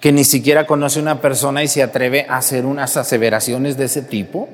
que 0.00 0.12
ni 0.12 0.24
siquiera 0.24 0.66
conoce 0.66 1.00
una 1.00 1.20
persona 1.20 1.62
y 1.62 1.68
se 1.68 1.82
atreve 1.82 2.26
a 2.28 2.36
hacer 2.36 2.66
unas 2.66 2.96
aseveraciones 2.96 3.76
de 3.76 3.86
ese 3.86 4.02
tipo? 4.02 4.48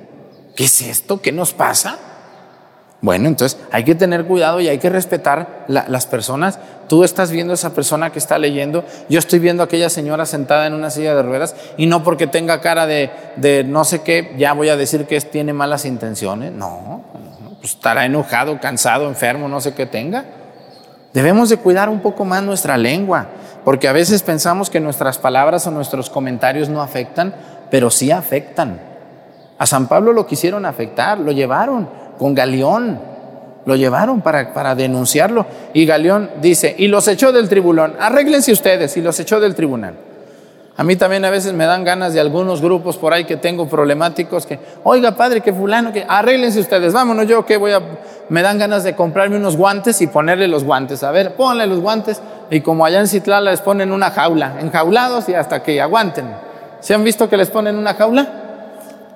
¿Qué 0.56 0.64
es 0.64 0.82
esto? 0.82 1.20
¿Qué 1.20 1.32
nos 1.32 1.52
pasa? 1.52 1.98
Bueno, 3.00 3.28
entonces 3.28 3.58
hay 3.72 3.84
que 3.84 3.94
tener 3.94 4.24
cuidado 4.24 4.60
y 4.60 4.68
hay 4.68 4.78
que 4.78 4.88
respetar 4.88 5.66
las 5.68 6.06
personas. 6.06 6.58
Tú 6.92 7.04
estás 7.04 7.30
viendo 7.30 7.52
a 7.52 7.54
esa 7.54 7.72
persona 7.72 8.12
que 8.12 8.18
está 8.18 8.36
leyendo, 8.36 8.84
yo 9.08 9.18
estoy 9.18 9.38
viendo 9.38 9.62
a 9.62 9.64
aquella 9.64 9.88
señora 9.88 10.26
sentada 10.26 10.66
en 10.66 10.74
una 10.74 10.90
silla 10.90 11.14
de 11.14 11.22
ruedas 11.22 11.56
y 11.78 11.86
no 11.86 12.04
porque 12.04 12.26
tenga 12.26 12.60
cara 12.60 12.86
de, 12.86 13.10
de 13.36 13.64
no 13.64 13.84
sé 13.84 14.02
qué, 14.02 14.34
ya 14.36 14.52
voy 14.52 14.68
a 14.68 14.76
decir 14.76 15.06
que 15.06 15.18
tiene 15.22 15.54
malas 15.54 15.86
intenciones. 15.86 16.52
No, 16.52 17.00
pues 17.60 17.72
estará 17.72 18.04
enojado, 18.04 18.60
cansado, 18.60 19.08
enfermo, 19.08 19.48
no 19.48 19.62
sé 19.62 19.72
qué 19.72 19.86
tenga. 19.86 20.26
Debemos 21.14 21.48
de 21.48 21.56
cuidar 21.56 21.88
un 21.88 22.00
poco 22.00 22.26
más 22.26 22.42
nuestra 22.42 22.76
lengua. 22.76 23.28
Porque 23.64 23.88
a 23.88 23.92
veces 23.92 24.22
pensamos 24.22 24.68
que 24.68 24.78
nuestras 24.78 25.16
palabras 25.16 25.66
o 25.66 25.70
nuestros 25.70 26.10
comentarios 26.10 26.68
no 26.68 26.82
afectan, 26.82 27.34
pero 27.70 27.90
sí 27.90 28.10
afectan. 28.10 28.82
A 29.56 29.64
San 29.64 29.88
Pablo 29.88 30.12
lo 30.12 30.26
quisieron 30.26 30.66
afectar, 30.66 31.18
lo 31.18 31.32
llevaron 31.32 31.88
con 32.18 32.34
Galeón, 32.34 33.11
lo 33.64 33.76
llevaron 33.76 34.20
para, 34.20 34.52
para 34.52 34.74
denunciarlo. 34.74 35.46
Y 35.72 35.86
Galeón 35.86 36.30
dice, 36.40 36.74
y 36.78 36.88
los 36.88 37.06
echó 37.08 37.32
del 37.32 37.48
tribunal, 37.48 37.96
arréglense 37.98 38.52
ustedes, 38.52 38.96
y 38.96 39.02
los 39.02 39.18
echó 39.20 39.40
del 39.40 39.54
tribunal. 39.54 39.94
A 40.74 40.84
mí 40.84 40.96
también 40.96 41.24
a 41.24 41.30
veces 41.30 41.52
me 41.52 41.66
dan 41.66 41.84
ganas 41.84 42.14
de 42.14 42.20
algunos 42.20 42.62
grupos 42.62 42.96
por 42.96 43.12
ahí 43.12 43.24
que 43.24 43.36
tengo 43.36 43.68
problemáticos 43.68 44.46
que, 44.46 44.58
oiga 44.84 45.12
padre, 45.12 45.42
que 45.42 45.52
fulano, 45.52 45.92
que 45.92 46.06
arréglense 46.08 46.60
ustedes, 46.60 46.94
vámonos 46.94 47.26
yo 47.26 47.44
que 47.44 47.58
voy 47.58 47.72
a, 47.72 47.80
me 48.30 48.40
dan 48.40 48.58
ganas 48.58 48.82
de 48.82 48.94
comprarme 48.94 49.36
unos 49.36 49.56
guantes 49.56 50.00
y 50.00 50.06
ponerle 50.06 50.48
los 50.48 50.64
guantes. 50.64 51.02
A 51.02 51.10
ver, 51.10 51.34
ponle 51.34 51.66
los 51.66 51.80
guantes 51.80 52.22
y 52.50 52.62
como 52.62 52.86
allá 52.86 53.00
en 53.00 53.06
Citlala 53.06 53.50
les 53.50 53.60
ponen 53.60 53.92
una 53.92 54.10
jaula, 54.10 54.60
enjaulados 54.60 55.28
y 55.28 55.34
hasta 55.34 55.62
que 55.62 55.80
aguanten. 55.80 56.24
¿Se 56.80 56.94
han 56.94 57.04
visto 57.04 57.28
que 57.28 57.36
les 57.36 57.50
ponen 57.50 57.76
una 57.76 57.92
jaula? 57.92 58.22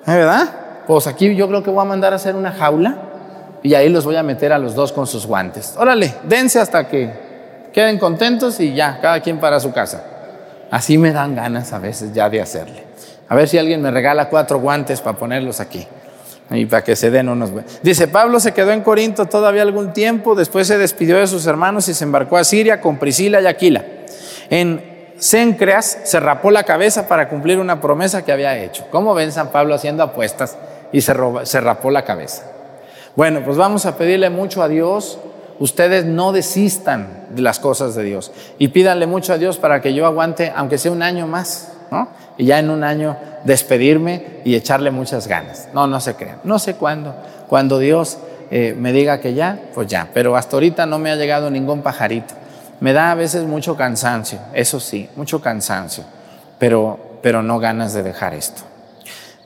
¿Eh, 0.05 0.11
¿Verdad? 0.11 0.49
Pues 0.85 1.07
aquí 1.07 1.35
yo 1.35 1.47
creo 1.47 1.63
que 1.63 1.71
voy 1.71 1.81
a 1.81 1.85
mandar 1.85 2.13
a 2.13 2.17
hacer 2.17 2.35
una 2.35 2.51
jaula 2.51 2.95
y 3.67 3.75
ahí 3.75 3.89
los 3.89 4.05
voy 4.05 4.15
a 4.15 4.23
meter 4.23 4.53
a 4.53 4.57
los 4.57 4.75
dos 4.75 4.93
con 4.93 5.05
sus 5.05 5.27
guantes. 5.27 5.75
Órale, 5.77 6.13
dense 6.23 6.57
hasta 6.57 6.87
que 6.87 7.11
queden 7.73 7.99
contentos 7.99 8.61
y 8.61 8.73
ya, 8.73 8.99
cada 9.01 9.19
quien 9.19 9.41
para 9.41 9.59
su 9.59 9.73
casa. 9.73 10.05
Así 10.71 10.97
me 10.97 11.11
dan 11.11 11.35
ganas 11.35 11.73
a 11.73 11.79
veces 11.79 12.13
ya 12.13 12.29
de 12.29 12.41
hacerle. 12.41 12.85
A 13.27 13.35
ver 13.35 13.49
si 13.49 13.57
alguien 13.57 13.81
me 13.81 13.91
regala 13.91 14.29
cuatro 14.29 14.59
guantes 14.59 15.01
para 15.01 15.17
ponerlos 15.17 15.59
aquí. 15.59 15.85
Y 16.49 16.65
para 16.65 16.81
que 16.81 16.95
se 16.95 17.11
den 17.11 17.27
unos. 17.27 17.51
Dice, 17.83 18.07
Pablo 18.07 18.39
se 18.39 18.53
quedó 18.53 18.71
en 18.71 18.83
Corinto 18.83 19.25
todavía 19.25 19.63
algún 19.63 19.91
tiempo, 19.91 20.33
después 20.33 20.65
se 20.65 20.77
despidió 20.77 21.17
de 21.17 21.27
sus 21.27 21.45
hermanos 21.45 21.89
y 21.89 21.93
se 21.93 22.05
embarcó 22.05 22.37
a 22.37 22.45
Siria 22.45 22.79
con 22.79 22.95
Priscila 22.97 23.41
y 23.41 23.47
Aquila. 23.47 23.83
En 24.49 25.11
Cencreas 25.19 25.97
se 26.05 26.21
rapó 26.21 26.51
la 26.51 26.63
cabeza 26.63 27.09
para 27.09 27.27
cumplir 27.27 27.59
una 27.59 27.81
promesa 27.81 28.23
que 28.23 28.31
había 28.31 28.57
hecho. 28.57 28.87
¿Cómo 28.91 29.13
ven 29.13 29.33
San 29.33 29.49
Pablo 29.49 29.75
haciendo 29.75 30.03
apuestas 30.03 30.55
y 30.93 31.01
se, 31.01 31.13
se 31.43 31.59
rapó 31.59 31.91
la 31.91 32.05
cabeza? 32.05 32.43
Bueno, 33.17 33.41
pues 33.43 33.57
vamos 33.57 33.87
a 33.87 33.97
pedirle 33.97 34.29
mucho 34.29 34.61
a 34.61 34.69
Dios 34.69 35.17
ustedes 35.59 36.05
no 36.05 36.31
desistan 36.31 37.25
de 37.31 37.41
las 37.41 37.59
cosas 37.59 37.95
de 37.95 38.03
Dios 38.03 38.31
y 38.59 38.67
pídanle 38.67 39.07
mucho 39.07 39.33
a 39.33 39.39
Dios 39.39 39.57
para 39.57 39.81
que 39.81 39.95
yo 39.95 40.05
aguante, 40.05 40.53
aunque 40.55 40.77
sea 40.77 40.91
un 40.91 41.01
año 41.01 41.25
más, 41.25 41.73
¿no? 41.89 42.09
Y 42.37 42.45
ya 42.45 42.59
en 42.59 42.69
un 42.69 42.83
año 42.83 43.17
despedirme 43.43 44.41
y 44.45 44.53
echarle 44.53 44.91
muchas 44.91 45.27
ganas. 45.27 45.67
No, 45.73 45.87
no 45.87 45.99
se 45.99 46.13
crean. 46.13 46.41
No 46.43 46.59
sé 46.59 46.75
cuándo. 46.75 47.15
Cuando 47.47 47.79
Dios 47.79 48.19
eh, 48.51 48.75
me 48.77 48.93
diga 48.93 49.19
que 49.19 49.33
ya, 49.33 49.61
pues 49.73 49.87
ya. 49.87 50.09
Pero 50.13 50.35
hasta 50.35 50.55
ahorita 50.55 50.85
no 50.85 50.99
me 50.99 51.09
ha 51.09 51.15
llegado 51.15 51.49
ningún 51.49 51.81
pajarito. 51.81 52.35
Me 52.81 52.93
da 52.93 53.09
a 53.09 53.15
veces 53.15 53.45
mucho 53.45 53.75
cansancio, 53.75 54.37
eso 54.53 54.79
sí, 54.79 55.09
mucho 55.15 55.41
cansancio, 55.41 56.03
pero, 56.59 56.99
pero 57.23 57.41
no 57.41 57.57
ganas 57.57 57.93
de 57.93 58.03
dejar 58.03 58.35
esto. 58.35 58.61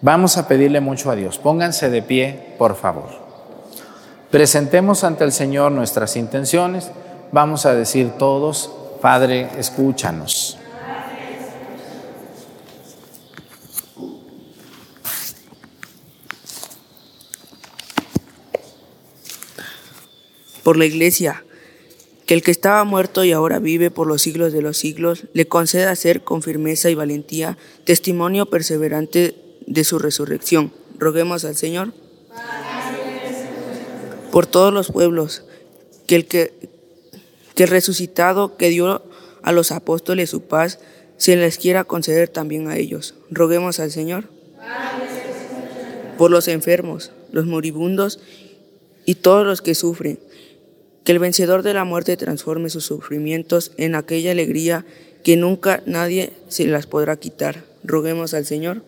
Vamos 0.02 0.38
a 0.38 0.50
pedirle 0.50 0.82
mucho 0.82 1.10
a 1.10 1.16
Dios. 1.16 1.38
Pónganse 1.38 1.90
de 1.90 2.02
pie, 2.02 2.56
por 2.58 2.76
favor. 2.76 3.21
Presentemos 4.32 5.04
ante 5.04 5.26
el 5.26 5.34
Señor 5.34 5.74
nuestras 5.74 6.16
intenciones. 6.16 6.90
Vamos 7.34 7.66
a 7.66 7.76
decir 7.76 8.12
todos, 8.18 8.72
Padre, 9.02 9.50
escúchanos. 9.58 10.58
Por 20.64 20.78
la 20.78 20.86
Iglesia, 20.86 21.44
que 22.26 22.34
el 22.34 22.42
que 22.42 22.52
estaba 22.52 22.86
muerto 22.86 23.26
y 23.26 23.34
ahora 23.34 23.60
vive 23.60 23.92
por 23.92 24.08
los 24.08 24.22
siglos 24.22 24.54
de 24.54 24.62
los 24.62 24.78
siglos, 24.78 25.26
le 25.34 25.50
conceda 25.50 25.94
ser 25.98 26.24
con 26.24 26.42
firmeza 26.42 26.90
y 26.90 26.96
valentía 26.96 27.58
testimonio 27.84 28.46
perseverante 28.46 29.36
de 29.68 29.84
su 29.84 30.00
resurrección. 30.00 30.72
Roguemos 30.98 31.44
al 31.44 31.58
Señor 31.58 31.92
por 34.32 34.48
todos 34.48 34.74
los 34.74 34.92
pueblos, 34.92 35.44
que 36.08 36.16
el, 36.16 36.26
que, 36.26 36.54
que 37.56 37.66
resucitado 37.66 38.58
que 38.58 38.70
dio 38.70 39.04
a 39.44 39.52
los 39.52 39.72
apóstoles 39.72 40.30
su 40.30 40.42
paz, 40.42 40.80
se 41.18 41.36
les 41.36 41.58
quiera 41.58 41.84
conceder 41.84 42.30
también 42.30 42.68
a 42.68 42.78
ellos. 42.78 43.16
Roguemos 43.30 43.80
al 43.80 43.92
Señor. 43.92 44.26
Por 46.18 46.32
los 46.32 46.48
enfermos, 46.48 47.12
los 47.32 47.46
moribundos 47.46 48.20
y 49.06 49.16
todos 49.16 49.46
los 49.46 49.62
que 49.62 49.76
sufren, 49.76 50.20
que 51.04 51.12
el 51.12 51.20
vencedor 51.20 51.64
de 51.64 51.74
la 51.74 51.84
muerte 51.84 52.18
transforme 52.18 52.70
sus 52.70 52.86
sufrimientos 52.86 53.72
en 53.78 53.96
aquella 53.96 54.32
alegría 54.32 54.86
que 55.24 55.36
nunca 55.36 55.84
nadie 55.86 56.34
se 56.48 56.66
las 56.66 56.88
podrá 56.88 57.18
quitar. 57.18 57.64
Roguemos 57.84 58.34
al 58.34 58.46
Señor. 58.46 58.84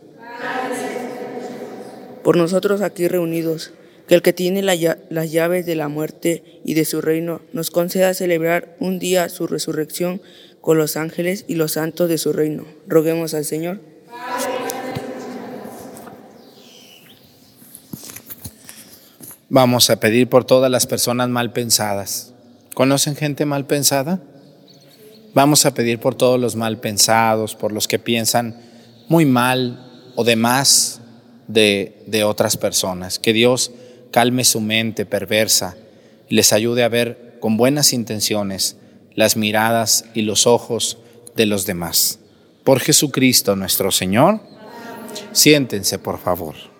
Por 2.24 2.38
nosotros 2.38 2.82
aquí 2.82 3.08
reunidos, 3.08 3.74
que 4.08 4.16
el 4.16 4.22
que 4.22 4.34
tiene 4.34 4.62
las 4.62 5.32
llaves 5.32 5.66
de 5.66 5.76
la 5.76 5.88
muerte 5.88 6.62
y 6.66 6.74
de 6.74 6.86
su 6.86 7.02
reino 7.02 7.42
nos 7.54 7.72
conceda 7.72 8.14
celebrar 8.14 8.76
un 8.80 9.00
día 9.00 9.30
su 9.30 9.48
resurrección 9.48 10.22
con 10.62 10.78
los 10.78 10.98
ángeles 10.98 11.46
y 11.48 11.56
los 11.56 11.74
santos 11.74 12.10
de 12.10 12.18
su 12.18 12.34
reino. 12.34 12.66
Roguemos 12.88 13.34
al 13.34 13.46
Señor. 13.46 13.80
Vamos 19.50 19.90
a 19.90 20.00
pedir 20.00 20.30
por 20.30 20.46
todas 20.46 20.72
las 20.72 20.88
personas 20.88 21.30
mal 21.30 21.54
pensadas. 21.54 22.34
¿Conocen 22.74 23.16
gente 23.16 23.46
mal 23.46 23.68
pensada? 23.68 24.20
Vamos 25.34 25.66
a 25.66 25.74
pedir 25.74 26.00
por 26.00 26.16
todos 26.16 26.40
los 26.40 26.56
mal 26.56 26.80
pensados, 26.80 27.56
por 27.56 27.72
los 27.72 27.88
que 27.88 28.00
piensan 28.00 28.60
muy 29.10 29.26
mal 29.26 30.12
o 30.16 30.24
de 30.24 30.36
más 30.36 31.02
de, 31.48 32.04
de 32.08 32.24
otras 32.24 32.58
personas. 32.58 33.20
Que 33.20 33.34
Dios 33.34 33.72
calme 34.14 34.46
su 34.46 34.62
mente 34.62 35.08
perversa 35.08 35.76
y 36.30 36.36
les 36.36 36.54
ayude 36.54 36.84
a 36.84 36.88
ver 36.88 37.38
con 37.40 37.58
buenas 37.58 37.94
intenciones 37.94 38.78
las 39.16 39.36
miradas 39.36 40.06
y 40.14 40.22
los 40.22 40.46
ojos 40.46 41.00
de 41.36 41.48
los 41.48 41.66
demás. 41.66 42.20
Por 42.64 42.80
Jesucristo 42.80 43.56
nuestro 43.56 43.92
Señor, 43.92 44.40
siéntense 45.32 45.98
por 45.98 46.20
favor. 46.20 46.73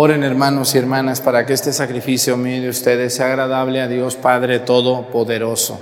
Oren 0.00 0.22
hermanos 0.22 0.76
y 0.76 0.78
hermanas 0.78 1.20
para 1.20 1.44
que 1.44 1.54
este 1.54 1.72
sacrificio 1.72 2.36
mío 2.36 2.62
de 2.62 2.68
ustedes 2.68 3.16
sea 3.16 3.26
agradable 3.26 3.80
a 3.80 3.88
Dios 3.88 4.14
Padre 4.14 4.60
Todopoderoso. 4.60 5.80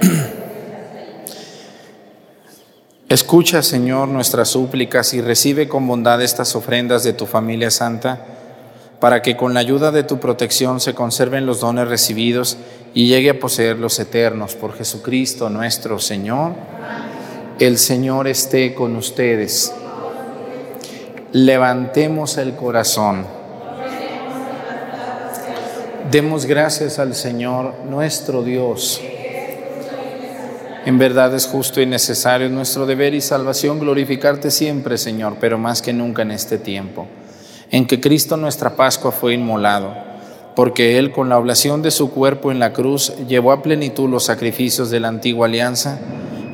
Escucha, 3.08 3.62
Señor, 3.62 4.08
nuestras 4.08 4.48
súplicas 4.48 5.14
y 5.14 5.20
recibe 5.20 5.68
con 5.68 5.86
bondad 5.86 6.20
estas 6.20 6.56
ofrendas 6.56 7.04
de 7.04 7.12
tu 7.12 7.26
familia 7.26 7.70
santa, 7.70 8.26
para 8.98 9.22
que 9.22 9.36
con 9.36 9.54
la 9.54 9.60
ayuda 9.60 9.92
de 9.92 10.02
tu 10.02 10.18
protección 10.18 10.80
se 10.80 10.94
conserven 10.94 11.46
los 11.46 11.60
dones 11.60 11.86
recibidos 11.86 12.56
y 12.94 13.06
llegue 13.06 13.30
a 13.30 13.38
poseer 13.38 13.78
los 13.78 13.98
eternos 13.98 14.54
por 14.54 14.74
Jesucristo 14.74 15.48
nuestro 15.48 15.98
Señor. 15.98 16.54
El 17.58 17.78
Señor 17.78 18.26
esté 18.26 18.74
con 18.74 18.96
ustedes. 18.96 19.72
Levantemos 21.32 22.38
el 22.38 22.54
corazón. 22.54 23.26
Demos 26.10 26.46
gracias 26.46 26.98
al 26.98 27.14
Señor 27.14 27.74
nuestro 27.88 28.42
Dios. 28.42 29.00
En 30.86 30.98
verdad 30.98 31.34
es 31.34 31.46
justo 31.46 31.80
y 31.80 31.86
necesario 31.86 32.48
nuestro 32.48 32.86
deber 32.86 33.14
y 33.14 33.20
salvación 33.20 33.78
glorificarte 33.78 34.50
siempre, 34.50 34.96
Señor, 34.96 35.36
pero 35.38 35.58
más 35.58 35.82
que 35.82 35.92
nunca 35.92 36.22
en 36.22 36.30
este 36.30 36.58
tiempo, 36.58 37.06
en 37.70 37.86
que 37.86 38.00
Cristo 38.00 38.36
nuestra 38.36 38.74
Pascua 38.74 39.12
fue 39.12 39.34
inmolado, 39.34 39.94
porque 40.60 40.98
Él 40.98 41.10
con 41.10 41.30
la 41.30 41.38
oblación 41.38 41.80
de 41.80 41.90
su 41.90 42.10
cuerpo 42.10 42.52
en 42.52 42.58
la 42.58 42.74
cruz 42.74 43.14
llevó 43.26 43.50
a 43.52 43.62
plenitud 43.62 44.10
los 44.10 44.24
sacrificios 44.24 44.90
de 44.90 45.00
la 45.00 45.08
antigua 45.08 45.46
alianza 45.46 45.98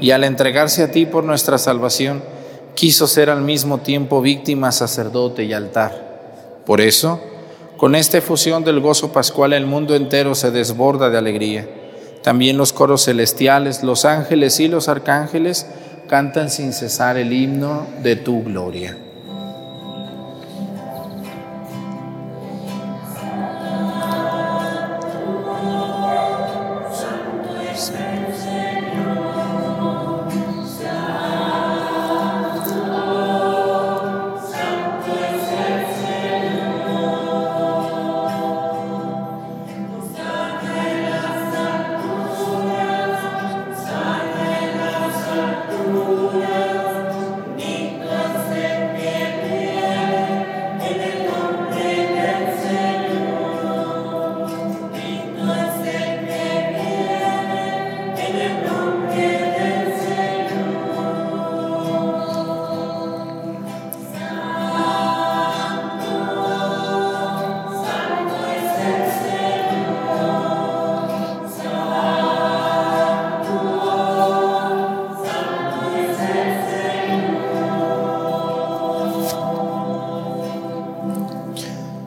y 0.01 0.13
al 0.13 0.23
entregarse 0.23 0.85
a 0.85 0.93
ti 0.93 1.07
por 1.07 1.25
nuestra 1.25 1.59
salvación, 1.59 2.23
quiso 2.77 3.09
ser 3.09 3.31
al 3.31 3.43
mismo 3.43 3.79
tiempo 3.79 4.23
víctima, 4.23 4.71
sacerdote 4.71 5.43
y 5.43 5.53
altar. 5.53 6.61
Por 6.65 6.81
eso, 6.81 7.21
con 7.79 7.97
esta 7.97 8.19
efusión 8.19 8.63
del 8.63 8.79
gozo 8.79 9.13
pascual 9.13 9.53
el 9.53 9.67
mundo 9.67 9.97
entero 9.97 10.37
se 10.37 10.53
desborda 10.53 11.11
de 11.11 11.19
alegría. 11.19 11.69
También 12.23 12.57
los 12.57 12.73
coros 12.73 13.07
celestiales, 13.07 13.83
los 13.83 14.05
ángeles 14.05 14.61
y 14.61 14.69
los 14.69 14.89
arcángeles 14.89 15.67
cantan 16.07 16.49
sin 16.49 16.73
cesar 16.73 17.17
el 17.17 17.33
himno 17.33 17.89
de 18.05 18.15
tu 18.15 18.45
gloria. 18.45 18.97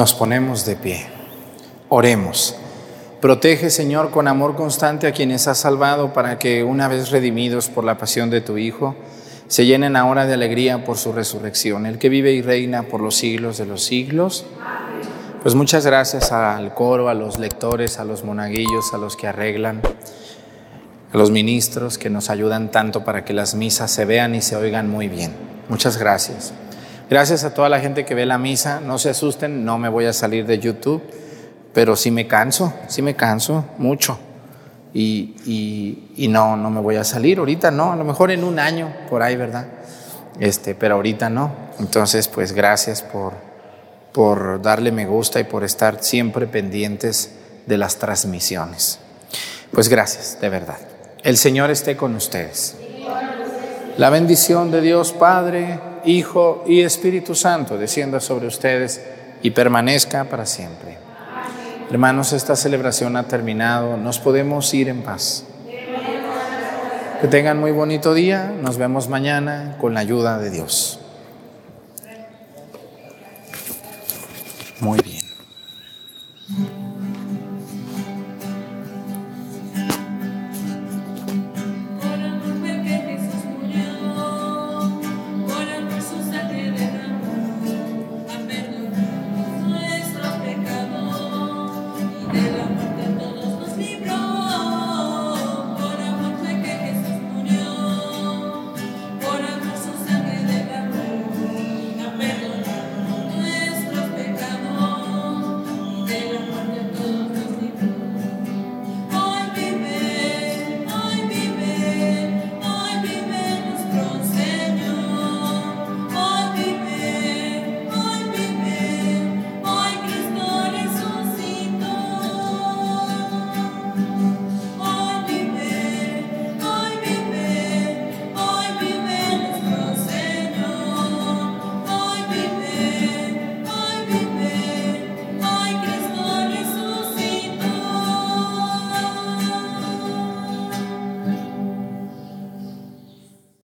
Nos 0.00 0.14
ponemos 0.14 0.64
de 0.64 0.76
pie. 0.76 1.06
Oremos. 1.90 2.56
Protege, 3.20 3.68
Señor, 3.68 4.10
con 4.10 4.28
amor 4.28 4.56
constante 4.56 5.06
a 5.06 5.12
quienes 5.12 5.46
has 5.46 5.58
salvado 5.58 6.14
para 6.14 6.38
que, 6.38 6.64
una 6.64 6.88
vez 6.88 7.10
redimidos 7.10 7.68
por 7.68 7.84
la 7.84 7.98
pasión 7.98 8.30
de 8.30 8.40
tu 8.40 8.56
Hijo, 8.56 8.96
se 9.46 9.66
llenen 9.66 9.96
ahora 9.96 10.24
de 10.24 10.32
alegría 10.32 10.86
por 10.86 10.96
su 10.96 11.12
resurrección, 11.12 11.84
el 11.84 11.98
que 11.98 12.08
vive 12.08 12.32
y 12.32 12.40
reina 12.40 12.84
por 12.84 13.02
los 13.02 13.14
siglos 13.14 13.58
de 13.58 13.66
los 13.66 13.84
siglos. 13.84 14.46
Pues 15.42 15.54
muchas 15.54 15.84
gracias 15.84 16.32
al 16.32 16.72
coro, 16.72 17.10
a 17.10 17.14
los 17.14 17.38
lectores, 17.38 17.98
a 17.98 18.04
los 18.06 18.24
monaguillos, 18.24 18.94
a 18.94 18.96
los 18.96 19.18
que 19.18 19.26
arreglan, 19.26 19.82
a 21.12 21.18
los 21.18 21.30
ministros 21.30 21.98
que 21.98 22.08
nos 22.08 22.30
ayudan 22.30 22.70
tanto 22.70 23.04
para 23.04 23.26
que 23.26 23.34
las 23.34 23.54
misas 23.54 23.90
se 23.90 24.06
vean 24.06 24.34
y 24.34 24.40
se 24.40 24.56
oigan 24.56 24.88
muy 24.88 25.08
bien. 25.08 25.34
Muchas 25.68 25.98
gracias. 25.98 26.54
Gracias 27.10 27.42
a 27.42 27.52
toda 27.52 27.68
la 27.68 27.80
gente 27.80 28.04
que 28.04 28.14
ve 28.14 28.24
la 28.24 28.38
misa. 28.38 28.78
No 28.78 28.96
se 28.96 29.10
asusten, 29.10 29.64
no 29.64 29.78
me 29.78 29.88
voy 29.88 30.06
a 30.06 30.12
salir 30.12 30.46
de 30.46 30.60
YouTube, 30.60 31.02
pero 31.74 31.96
sí 31.96 32.12
me 32.12 32.28
canso, 32.28 32.72
sí 32.86 33.02
me 33.02 33.16
canso 33.16 33.64
mucho. 33.78 34.16
Y, 34.94 36.06
y, 36.16 36.28
no, 36.28 36.56
no 36.56 36.70
me 36.70 36.80
voy 36.80 36.94
a 36.96 37.04
salir 37.04 37.38
ahorita, 37.38 37.72
no, 37.72 37.92
a 37.92 37.96
lo 37.96 38.04
mejor 38.04 38.30
en 38.30 38.44
un 38.44 38.60
año 38.60 38.92
por 39.08 39.22
ahí, 39.22 39.34
¿verdad? 39.34 39.66
Este, 40.38 40.76
pero 40.76 40.94
ahorita 40.94 41.28
no. 41.28 41.52
Entonces, 41.80 42.28
pues 42.28 42.52
gracias 42.52 43.02
por, 43.02 43.32
por 44.12 44.62
darle 44.62 44.92
me 44.92 45.06
gusta 45.06 45.40
y 45.40 45.44
por 45.44 45.64
estar 45.64 46.04
siempre 46.04 46.46
pendientes 46.46 47.32
de 47.66 47.76
las 47.76 47.96
transmisiones. 47.96 49.00
Pues 49.72 49.88
gracias, 49.88 50.38
de 50.40 50.48
verdad. 50.48 50.78
El 51.24 51.36
Señor 51.36 51.70
esté 51.70 51.96
con 51.96 52.14
ustedes. 52.14 52.76
La 54.00 54.08
bendición 54.08 54.70
de 54.70 54.80
Dios 54.80 55.12
Padre, 55.12 55.78
Hijo 56.06 56.64
y 56.66 56.80
Espíritu 56.80 57.34
Santo 57.34 57.76
descienda 57.76 58.18
sobre 58.18 58.46
ustedes 58.46 58.98
y 59.42 59.50
permanezca 59.50 60.24
para 60.24 60.46
siempre. 60.46 60.96
Hermanos, 61.90 62.32
esta 62.32 62.56
celebración 62.56 63.14
ha 63.18 63.24
terminado. 63.24 63.98
Nos 63.98 64.18
podemos 64.18 64.72
ir 64.72 64.88
en 64.88 65.02
paz. 65.02 65.44
Que 67.20 67.28
tengan 67.28 67.60
muy 67.60 67.72
bonito 67.72 68.14
día. 68.14 68.50
Nos 68.62 68.78
vemos 68.78 69.10
mañana 69.10 69.76
con 69.78 69.92
la 69.92 70.00
ayuda 70.00 70.38
de 70.38 70.48
Dios. 70.48 70.98
Muy 74.80 74.98
bien. 75.02 75.20